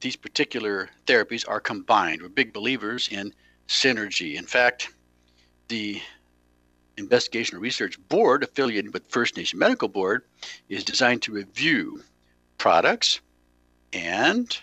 [0.00, 2.20] these particular therapies are combined.
[2.20, 3.32] We're big believers in
[3.68, 4.36] synergy.
[4.36, 4.90] In fact,
[5.68, 6.00] the
[6.96, 10.22] Investigational Research Board, affiliated with First Nation Medical Board,
[10.68, 12.02] is designed to review
[12.58, 13.20] products
[13.92, 14.58] and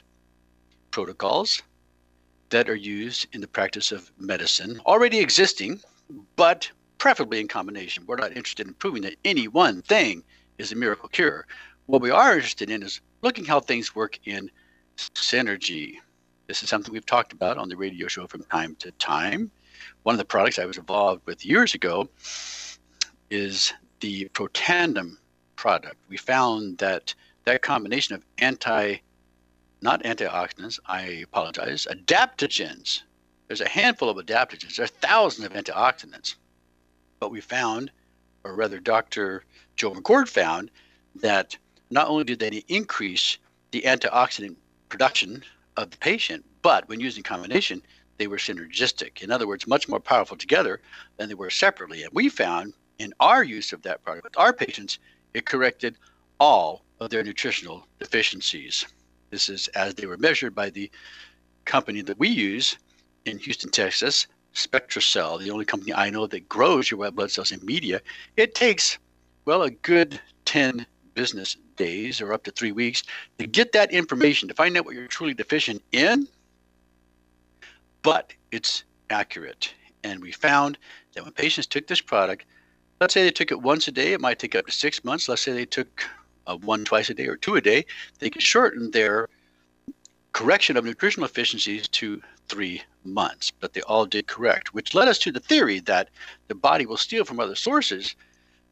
[0.91, 1.61] protocols
[2.49, 5.79] that are used in the practice of medicine already existing,
[6.35, 8.05] but preferably in combination.
[8.05, 10.23] We're not interested in proving that any one thing
[10.57, 11.45] is a miracle cure.
[11.85, 14.49] What we are interested in is looking how things work in
[14.97, 15.97] synergy.
[16.47, 19.51] This is something we've talked about on the radio show from time to time
[20.03, 22.09] one of the products I was involved with years ago
[23.29, 25.17] is the Protandim
[25.55, 25.95] product.
[26.09, 27.13] We found that
[27.45, 28.97] that combination of anti,
[29.81, 33.01] not antioxidants, I apologize, adaptogens.
[33.47, 34.75] There's a handful of adaptogens.
[34.75, 36.35] There are thousands of antioxidants.
[37.19, 37.91] But we found,
[38.43, 39.43] or rather, Dr.
[39.75, 40.71] Joe McCord found,
[41.15, 41.57] that
[41.89, 43.37] not only did they increase
[43.71, 44.55] the antioxidant
[44.89, 45.43] production
[45.77, 47.81] of the patient, but when used in combination,
[48.17, 49.21] they were synergistic.
[49.21, 50.81] In other words, much more powerful together
[51.17, 52.03] than they were separately.
[52.03, 54.99] And we found in our use of that product with our patients,
[55.33, 55.97] it corrected
[56.39, 58.85] all of their nutritional deficiencies.
[59.29, 60.91] This is as they were measured by the
[61.65, 62.77] company that we use
[63.25, 67.51] in Houston, Texas, SpectraCell, the only company I know that grows your white blood cells
[67.51, 68.01] in media.
[68.37, 68.99] It takes,
[69.45, 70.85] well, a good 10
[71.15, 73.03] business days or up to three weeks
[73.39, 76.27] to get that information, to find out what you're truly deficient in
[78.03, 79.73] but it's accurate.
[80.03, 80.77] And we found
[81.13, 82.45] that when patients took this product,
[83.01, 85.27] let's say they took it once a day, it might take up to six months.
[85.27, 86.03] Let's say they took
[86.45, 87.85] uh, one twice a day or two a day,
[88.19, 89.29] they could shorten their
[90.33, 95.19] correction of nutritional deficiencies to three months, but they all did correct, which led us
[95.19, 96.09] to the theory that
[96.47, 98.15] the body will steal from other sources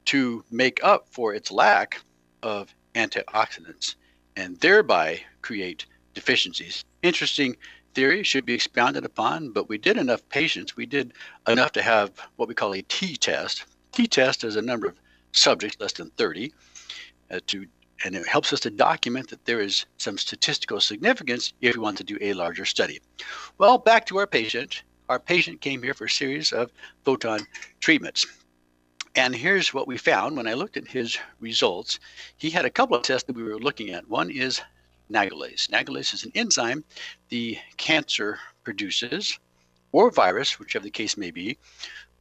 [0.06, 2.02] to make up for its lack
[2.44, 3.96] of antioxidants
[4.36, 6.84] and thereby create deficiencies.
[7.04, 7.56] Interesting
[7.94, 10.76] theory should be expounded upon, but we did enough patients.
[10.76, 11.14] We did
[11.48, 13.66] enough to have what we call a T test.
[13.92, 15.00] T test is a number of
[15.32, 16.54] subjects, less than 30,
[17.30, 17.66] uh, to
[18.04, 21.98] and it helps us to document that there is some statistical significance if we want
[21.98, 23.00] to do a larger study.
[23.58, 24.84] Well, back to our patient.
[25.08, 26.72] Our patient came here for a series of
[27.04, 27.42] photon
[27.80, 28.26] treatments.
[29.16, 32.00] And here's what we found when I looked at his results.
[32.38, 34.10] He had a couple of tests that we were looking at.
[34.10, 34.62] One is
[35.12, 35.70] nagalase.
[35.70, 36.84] Nagalase is an enzyme
[37.30, 39.38] the cancer produces,
[39.92, 41.58] or virus, whichever the case may be,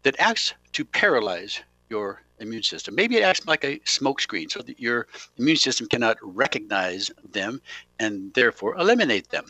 [0.03, 2.95] that acts to paralyze your immune system.
[2.95, 7.61] Maybe it acts like a smokescreen so that your immune system cannot recognize them
[7.99, 9.45] and therefore eliminate them.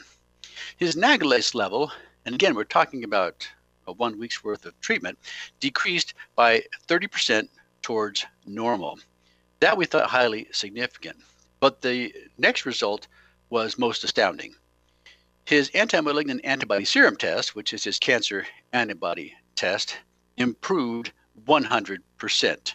[0.77, 1.93] His nagalase level,
[2.25, 3.49] and again, we're talking about
[3.87, 5.19] a one week's worth of treatment,
[5.61, 7.49] decreased by 30%
[7.83, 8.99] towards normal.
[9.61, 11.17] That we thought highly significant.
[11.61, 13.07] But the next result
[13.51, 14.55] was most astounding.
[15.45, 19.97] His anti malignin antibody serum test, which is his cancer antibody test,
[20.37, 21.13] improved
[21.47, 22.75] 100%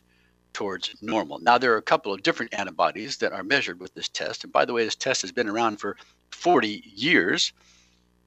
[0.53, 1.39] towards normal.
[1.39, 4.43] Now, there are a couple of different antibodies that are measured with this test.
[4.43, 5.97] And by the way, this test has been around for
[6.31, 7.53] 40 years.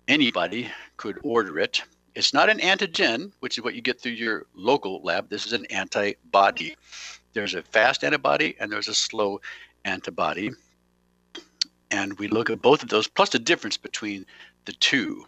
[0.09, 1.83] Anybody could order it.
[2.15, 5.31] It's not an antigen, which is what you get through your local lab.
[5.31, 6.77] This is an antibody.
[7.33, 9.41] There's a fast antibody and there's a slow
[9.85, 10.51] antibody.
[11.91, 14.27] And we look at both of those, plus the difference between
[14.67, 15.27] the two.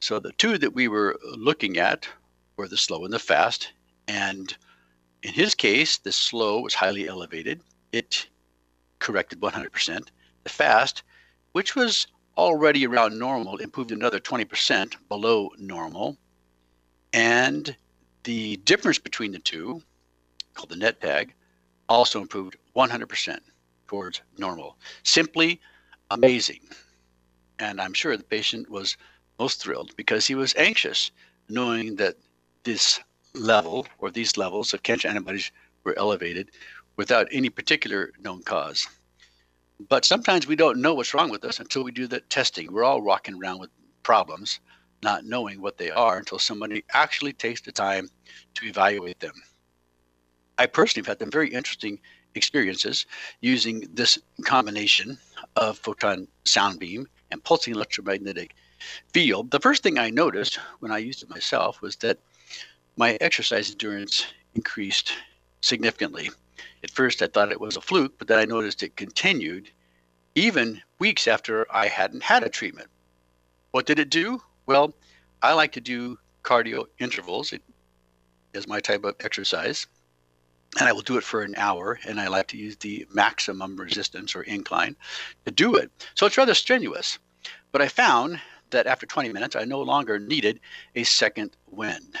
[0.00, 2.08] So the two that we were looking at
[2.56, 3.72] were the slow and the fast.
[4.08, 4.54] And
[5.22, 7.60] in his case, the slow was highly elevated.
[7.92, 8.26] It
[8.98, 10.08] corrected 100%.
[10.42, 11.02] The fast,
[11.52, 16.16] which was already around normal, improved another 20% below normal.
[17.12, 17.76] And
[18.24, 19.82] the difference between the two,
[20.54, 21.32] called the net tag,
[21.88, 23.38] also improved 100%
[23.86, 24.76] towards normal.
[25.02, 25.60] Simply
[26.10, 26.60] amazing.
[27.58, 28.96] And I'm sure the patient was
[29.38, 31.10] most thrilled because he was anxious
[31.48, 32.16] knowing that
[32.64, 33.00] this
[33.34, 35.50] level or these levels of cancer antibodies
[35.84, 36.50] were elevated
[36.96, 38.86] without any particular known cause.
[39.88, 42.72] But sometimes we don't know what's wrong with us until we do the testing.
[42.72, 43.70] We're all walking around with
[44.02, 44.60] problems,
[45.02, 48.08] not knowing what they are until somebody actually takes the time
[48.54, 49.34] to evaluate them.
[50.56, 51.98] I personally have had some very interesting
[52.34, 53.06] experiences
[53.40, 55.18] using this combination
[55.56, 58.54] of photon sound beam and pulsing electromagnetic
[59.12, 59.50] field.
[59.50, 62.18] The first thing I noticed when I used it myself was that
[62.96, 65.12] my exercise endurance increased
[65.60, 66.30] significantly.
[66.82, 69.70] At first, I thought it was a fluke, but then I noticed it continued
[70.34, 72.88] even weeks after I hadn't had a treatment.
[73.70, 74.42] What did it do?
[74.66, 74.94] Well,
[75.42, 77.52] I like to do cardio intervals.
[77.52, 77.62] It
[78.52, 79.86] is my type of exercise.
[80.78, 83.76] And I will do it for an hour, and I like to use the maximum
[83.76, 84.96] resistance or incline
[85.44, 85.90] to do it.
[86.14, 87.18] So it's rather strenuous.
[87.70, 90.58] But I found that after 20 minutes, I no longer needed
[90.96, 92.16] a second wind.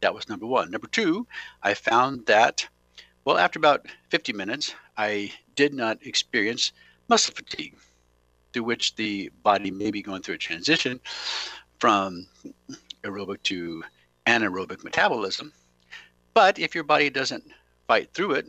[0.00, 0.70] That was number one.
[0.70, 1.26] Number two,
[1.62, 2.66] I found that,
[3.24, 6.72] well, after about 50 minutes, I did not experience
[7.08, 7.76] muscle fatigue,
[8.52, 11.00] through which the body may be going through a transition
[11.78, 12.26] from
[13.04, 13.82] aerobic to
[14.26, 15.52] anaerobic metabolism.
[16.32, 17.44] But if your body doesn't
[17.88, 18.46] fight through it,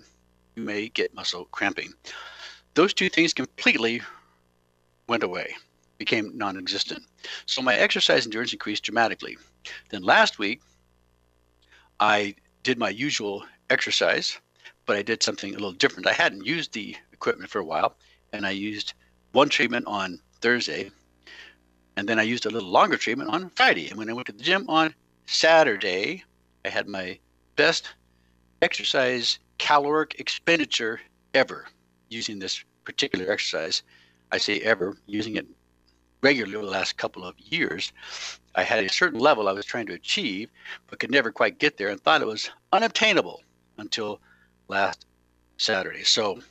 [0.55, 1.93] you may get muscle cramping.
[2.75, 4.01] Those two things completely
[5.07, 5.55] went away,
[5.97, 7.03] became non existent.
[7.45, 9.37] So my exercise endurance increased dramatically.
[9.89, 10.61] Then last week,
[11.99, 14.37] I did my usual exercise,
[14.85, 16.07] but I did something a little different.
[16.07, 17.95] I hadn't used the equipment for a while,
[18.33, 18.93] and I used
[19.31, 20.91] one treatment on Thursday,
[21.95, 23.89] and then I used a little longer treatment on Friday.
[23.89, 24.93] And when I went to the gym on
[25.25, 26.23] Saturday,
[26.65, 27.19] I had my
[27.55, 27.89] best
[28.61, 30.99] exercise caloric expenditure
[31.33, 31.67] ever
[32.09, 33.83] using this particular exercise.
[34.31, 35.47] I say ever, using it
[36.21, 37.91] regularly over the last couple of years.
[38.55, 40.49] I had a certain level I was trying to achieve,
[40.87, 43.41] but could never quite get there and thought it was unobtainable
[43.77, 44.19] until
[44.67, 45.05] last
[45.57, 46.03] Saturday.
[46.03, 46.41] So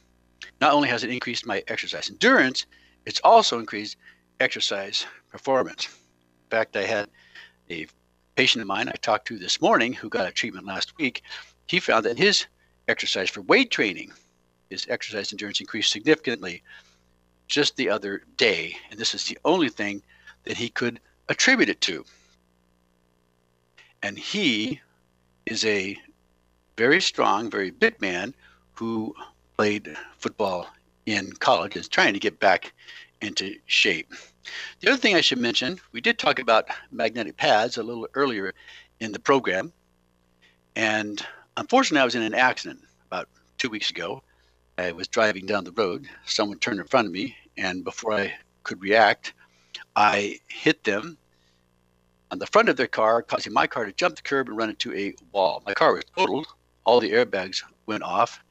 [0.60, 2.66] not only has it increased my exercise endurance,
[3.04, 3.96] it's also increased
[4.40, 5.86] exercise performance.
[5.86, 7.08] In fact, I had
[7.70, 7.86] a
[8.36, 11.22] patient of mine I talked to this morning who got a treatment last week.
[11.68, 12.46] He found that his
[12.88, 14.12] exercise for weight training,
[14.70, 16.62] his exercise endurance increased significantly
[17.46, 18.76] just the other day.
[18.90, 20.02] And this is the only thing
[20.44, 20.98] that he could
[21.28, 22.04] attribute it to.
[24.02, 24.80] And he
[25.46, 25.96] is a
[26.76, 28.34] very strong, very big man
[28.74, 29.14] who
[29.56, 30.68] played football
[31.06, 32.72] in college, and is trying to get back
[33.20, 34.12] into shape.
[34.80, 38.54] The other thing I should mention, we did talk about magnetic pads a little earlier
[39.00, 39.72] in the program.
[40.76, 41.26] And
[41.58, 43.28] unfortunately, I was in an accident about
[43.58, 44.22] two weeks ago.
[44.78, 46.06] I was driving down the road.
[46.24, 48.32] Someone turned in front of me, and before I
[48.62, 49.34] could react,
[49.96, 51.18] I hit them
[52.30, 54.70] on the front of their car, causing my car to jump the curb and run
[54.70, 55.62] into a wall.
[55.66, 56.46] My car was totaled.
[56.84, 58.42] All the airbags went off.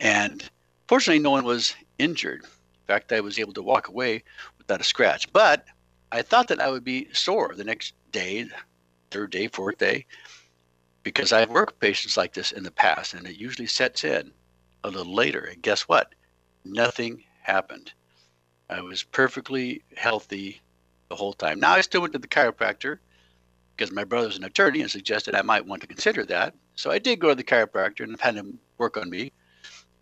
[0.00, 0.48] And
[0.88, 2.42] fortunately, no one was injured.
[2.42, 4.24] In fact, I was able to walk away
[4.56, 5.32] without a scratch.
[5.32, 5.66] But
[6.10, 8.46] I thought that I would be sore the next day,
[9.10, 10.06] third day, fourth day,
[11.08, 14.30] because I've worked with patients like this in the past, and it usually sets in
[14.84, 15.40] a little later.
[15.40, 16.14] And guess what?
[16.66, 17.94] Nothing happened.
[18.68, 20.60] I was perfectly healthy
[21.08, 21.60] the whole time.
[21.60, 22.98] Now I still went to the chiropractor
[23.74, 26.54] because my brother's an attorney and suggested I might want to consider that.
[26.74, 29.32] So I did go to the chiropractor and had him work on me,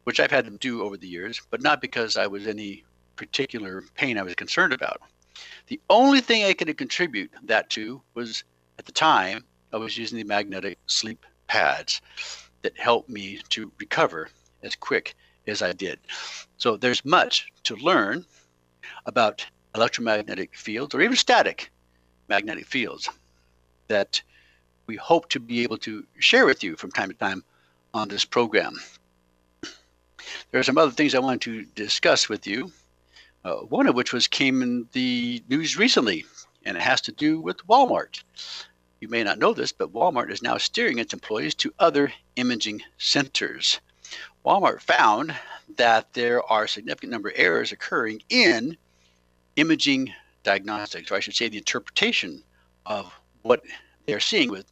[0.02, 2.82] which I've had him do over the years, but not because I was any
[3.14, 5.00] particular pain I was concerned about.
[5.68, 8.42] The only thing I could contribute that to was
[8.80, 12.00] at the time I was using the magnetic sleep pads
[12.62, 14.28] that helped me to recover
[14.62, 15.14] as quick
[15.46, 15.98] as I did.
[16.58, 18.24] So there's much to learn
[19.04, 21.70] about electromagnetic fields or even static
[22.28, 23.08] magnetic fields
[23.88, 24.22] that
[24.86, 27.44] we hope to be able to share with you from time to time
[27.92, 28.76] on this program.
[30.50, 32.72] There are some other things I wanted to discuss with you,
[33.44, 36.24] uh, one of which was came in the news recently,
[36.64, 38.22] and it has to do with Walmart.
[39.06, 42.82] You may not know this, but Walmart is now steering its employees to other imaging
[42.98, 43.78] centers.
[44.44, 45.32] Walmart found
[45.76, 48.76] that there are a significant number of errors occurring in
[49.54, 52.42] imaging diagnostics, or I should say the interpretation
[52.84, 53.62] of what
[54.06, 54.66] they're seeing with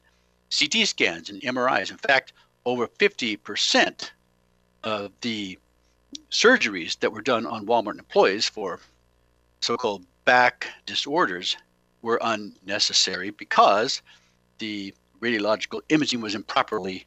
[0.50, 1.92] CT scans and MRIs.
[1.92, 2.32] In fact,
[2.66, 4.10] over 50%
[4.82, 5.60] of the
[6.32, 8.80] surgeries that were done on Walmart employees for
[9.60, 11.56] so called back disorders
[12.02, 14.02] were unnecessary because
[14.58, 17.06] the radiological imaging was improperly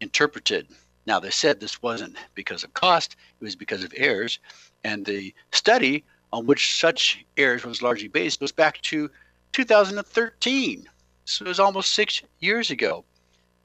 [0.00, 0.68] interpreted.
[1.06, 4.38] Now, they said this wasn't because of cost, it was because of errors.
[4.84, 9.10] And the study on which such errors was largely based goes back to
[9.52, 10.88] 2013.
[11.24, 13.04] So it was almost six years ago.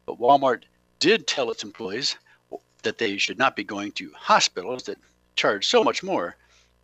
[0.05, 0.63] But Walmart
[0.99, 2.17] did tell its employees
[2.83, 4.97] that they should not be going to hospitals that
[5.35, 6.35] charge so much more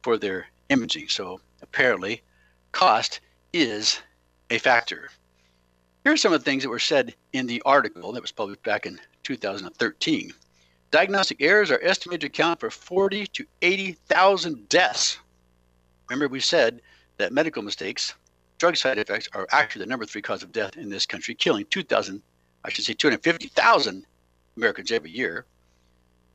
[0.02, 1.10] for their imaging.
[1.10, 2.22] So apparently,
[2.72, 3.20] cost
[3.54, 4.02] is
[4.50, 5.10] a factor.
[6.04, 8.64] Here are some of the things that were said in the article that was published
[8.64, 10.34] back in 2013.
[10.91, 15.20] Diagnostic errors are estimated to account for 40 to 80,000 deaths.
[16.10, 16.82] Remember, we said
[17.18, 18.14] that medical mistakes
[18.60, 21.66] drug side effects are actually the number three cause of death in this country, killing
[21.70, 22.22] 2,000,
[22.64, 24.06] I should say 250,000
[24.58, 25.45] Americans every year.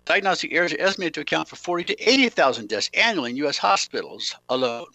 [0.06, 3.58] Diagnostic errors are estimated to account for 40 to 80,000 deaths annually in U.S.
[3.58, 4.86] hospitals alone.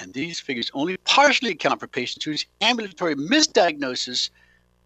[0.00, 4.30] And these figures only partially account for patients whose ambulatory misdiagnosis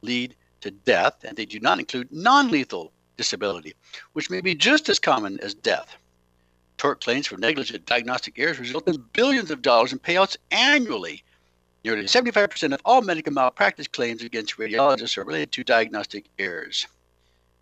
[0.03, 3.75] lead to death, and they do not include non lethal disability,
[4.12, 5.97] which may be just as common as death.
[6.77, 11.23] Tort claims for negligent diagnostic errors result in billions of dollars in payouts annually
[11.85, 16.87] Nearly 75% of all medical malpractice claims against radiologists are related to diagnostic errors.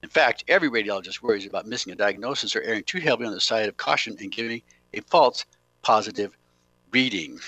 [0.00, 3.40] In fact, every radiologist worries about missing a diagnosis or erring too heavily on the
[3.40, 4.62] side of caution and giving
[4.94, 5.44] a false
[5.82, 6.36] positive
[6.92, 7.40] reading.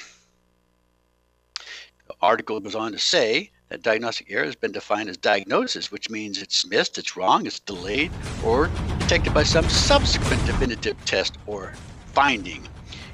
[2.07, 6.11] The article goes on to say that diagnostic error has been defined as diagnosis, which
[6.11, 8.11] means it's missed, it's wrong, it's delayed,
[8.45, 11.73] or detected by some subsequent definitive test or
[12.13, 12.67] finding.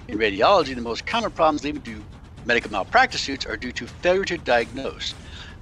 [0.08, 2.02] In radiology, the most common problems leading to
[2.46, 5.14] Medical malpractice suits are due to failure to diagnose.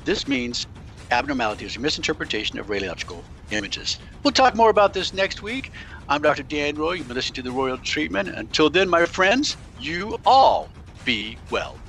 [0.04, 0.66] This means
[1.10, 3.98] abnormalities or misinterpretation of radiological images.
[4.22, 5.72] We'll talk more about this next week.
[6.08, 6.44] I'm Dr.
[6.44, 6.94] Dan Royal.
[6.94, 8.28] You've been listening to the Royal Treatment.
[8.28, 10.70] Until then, my friends, you all
[11.05, 11.88] be well.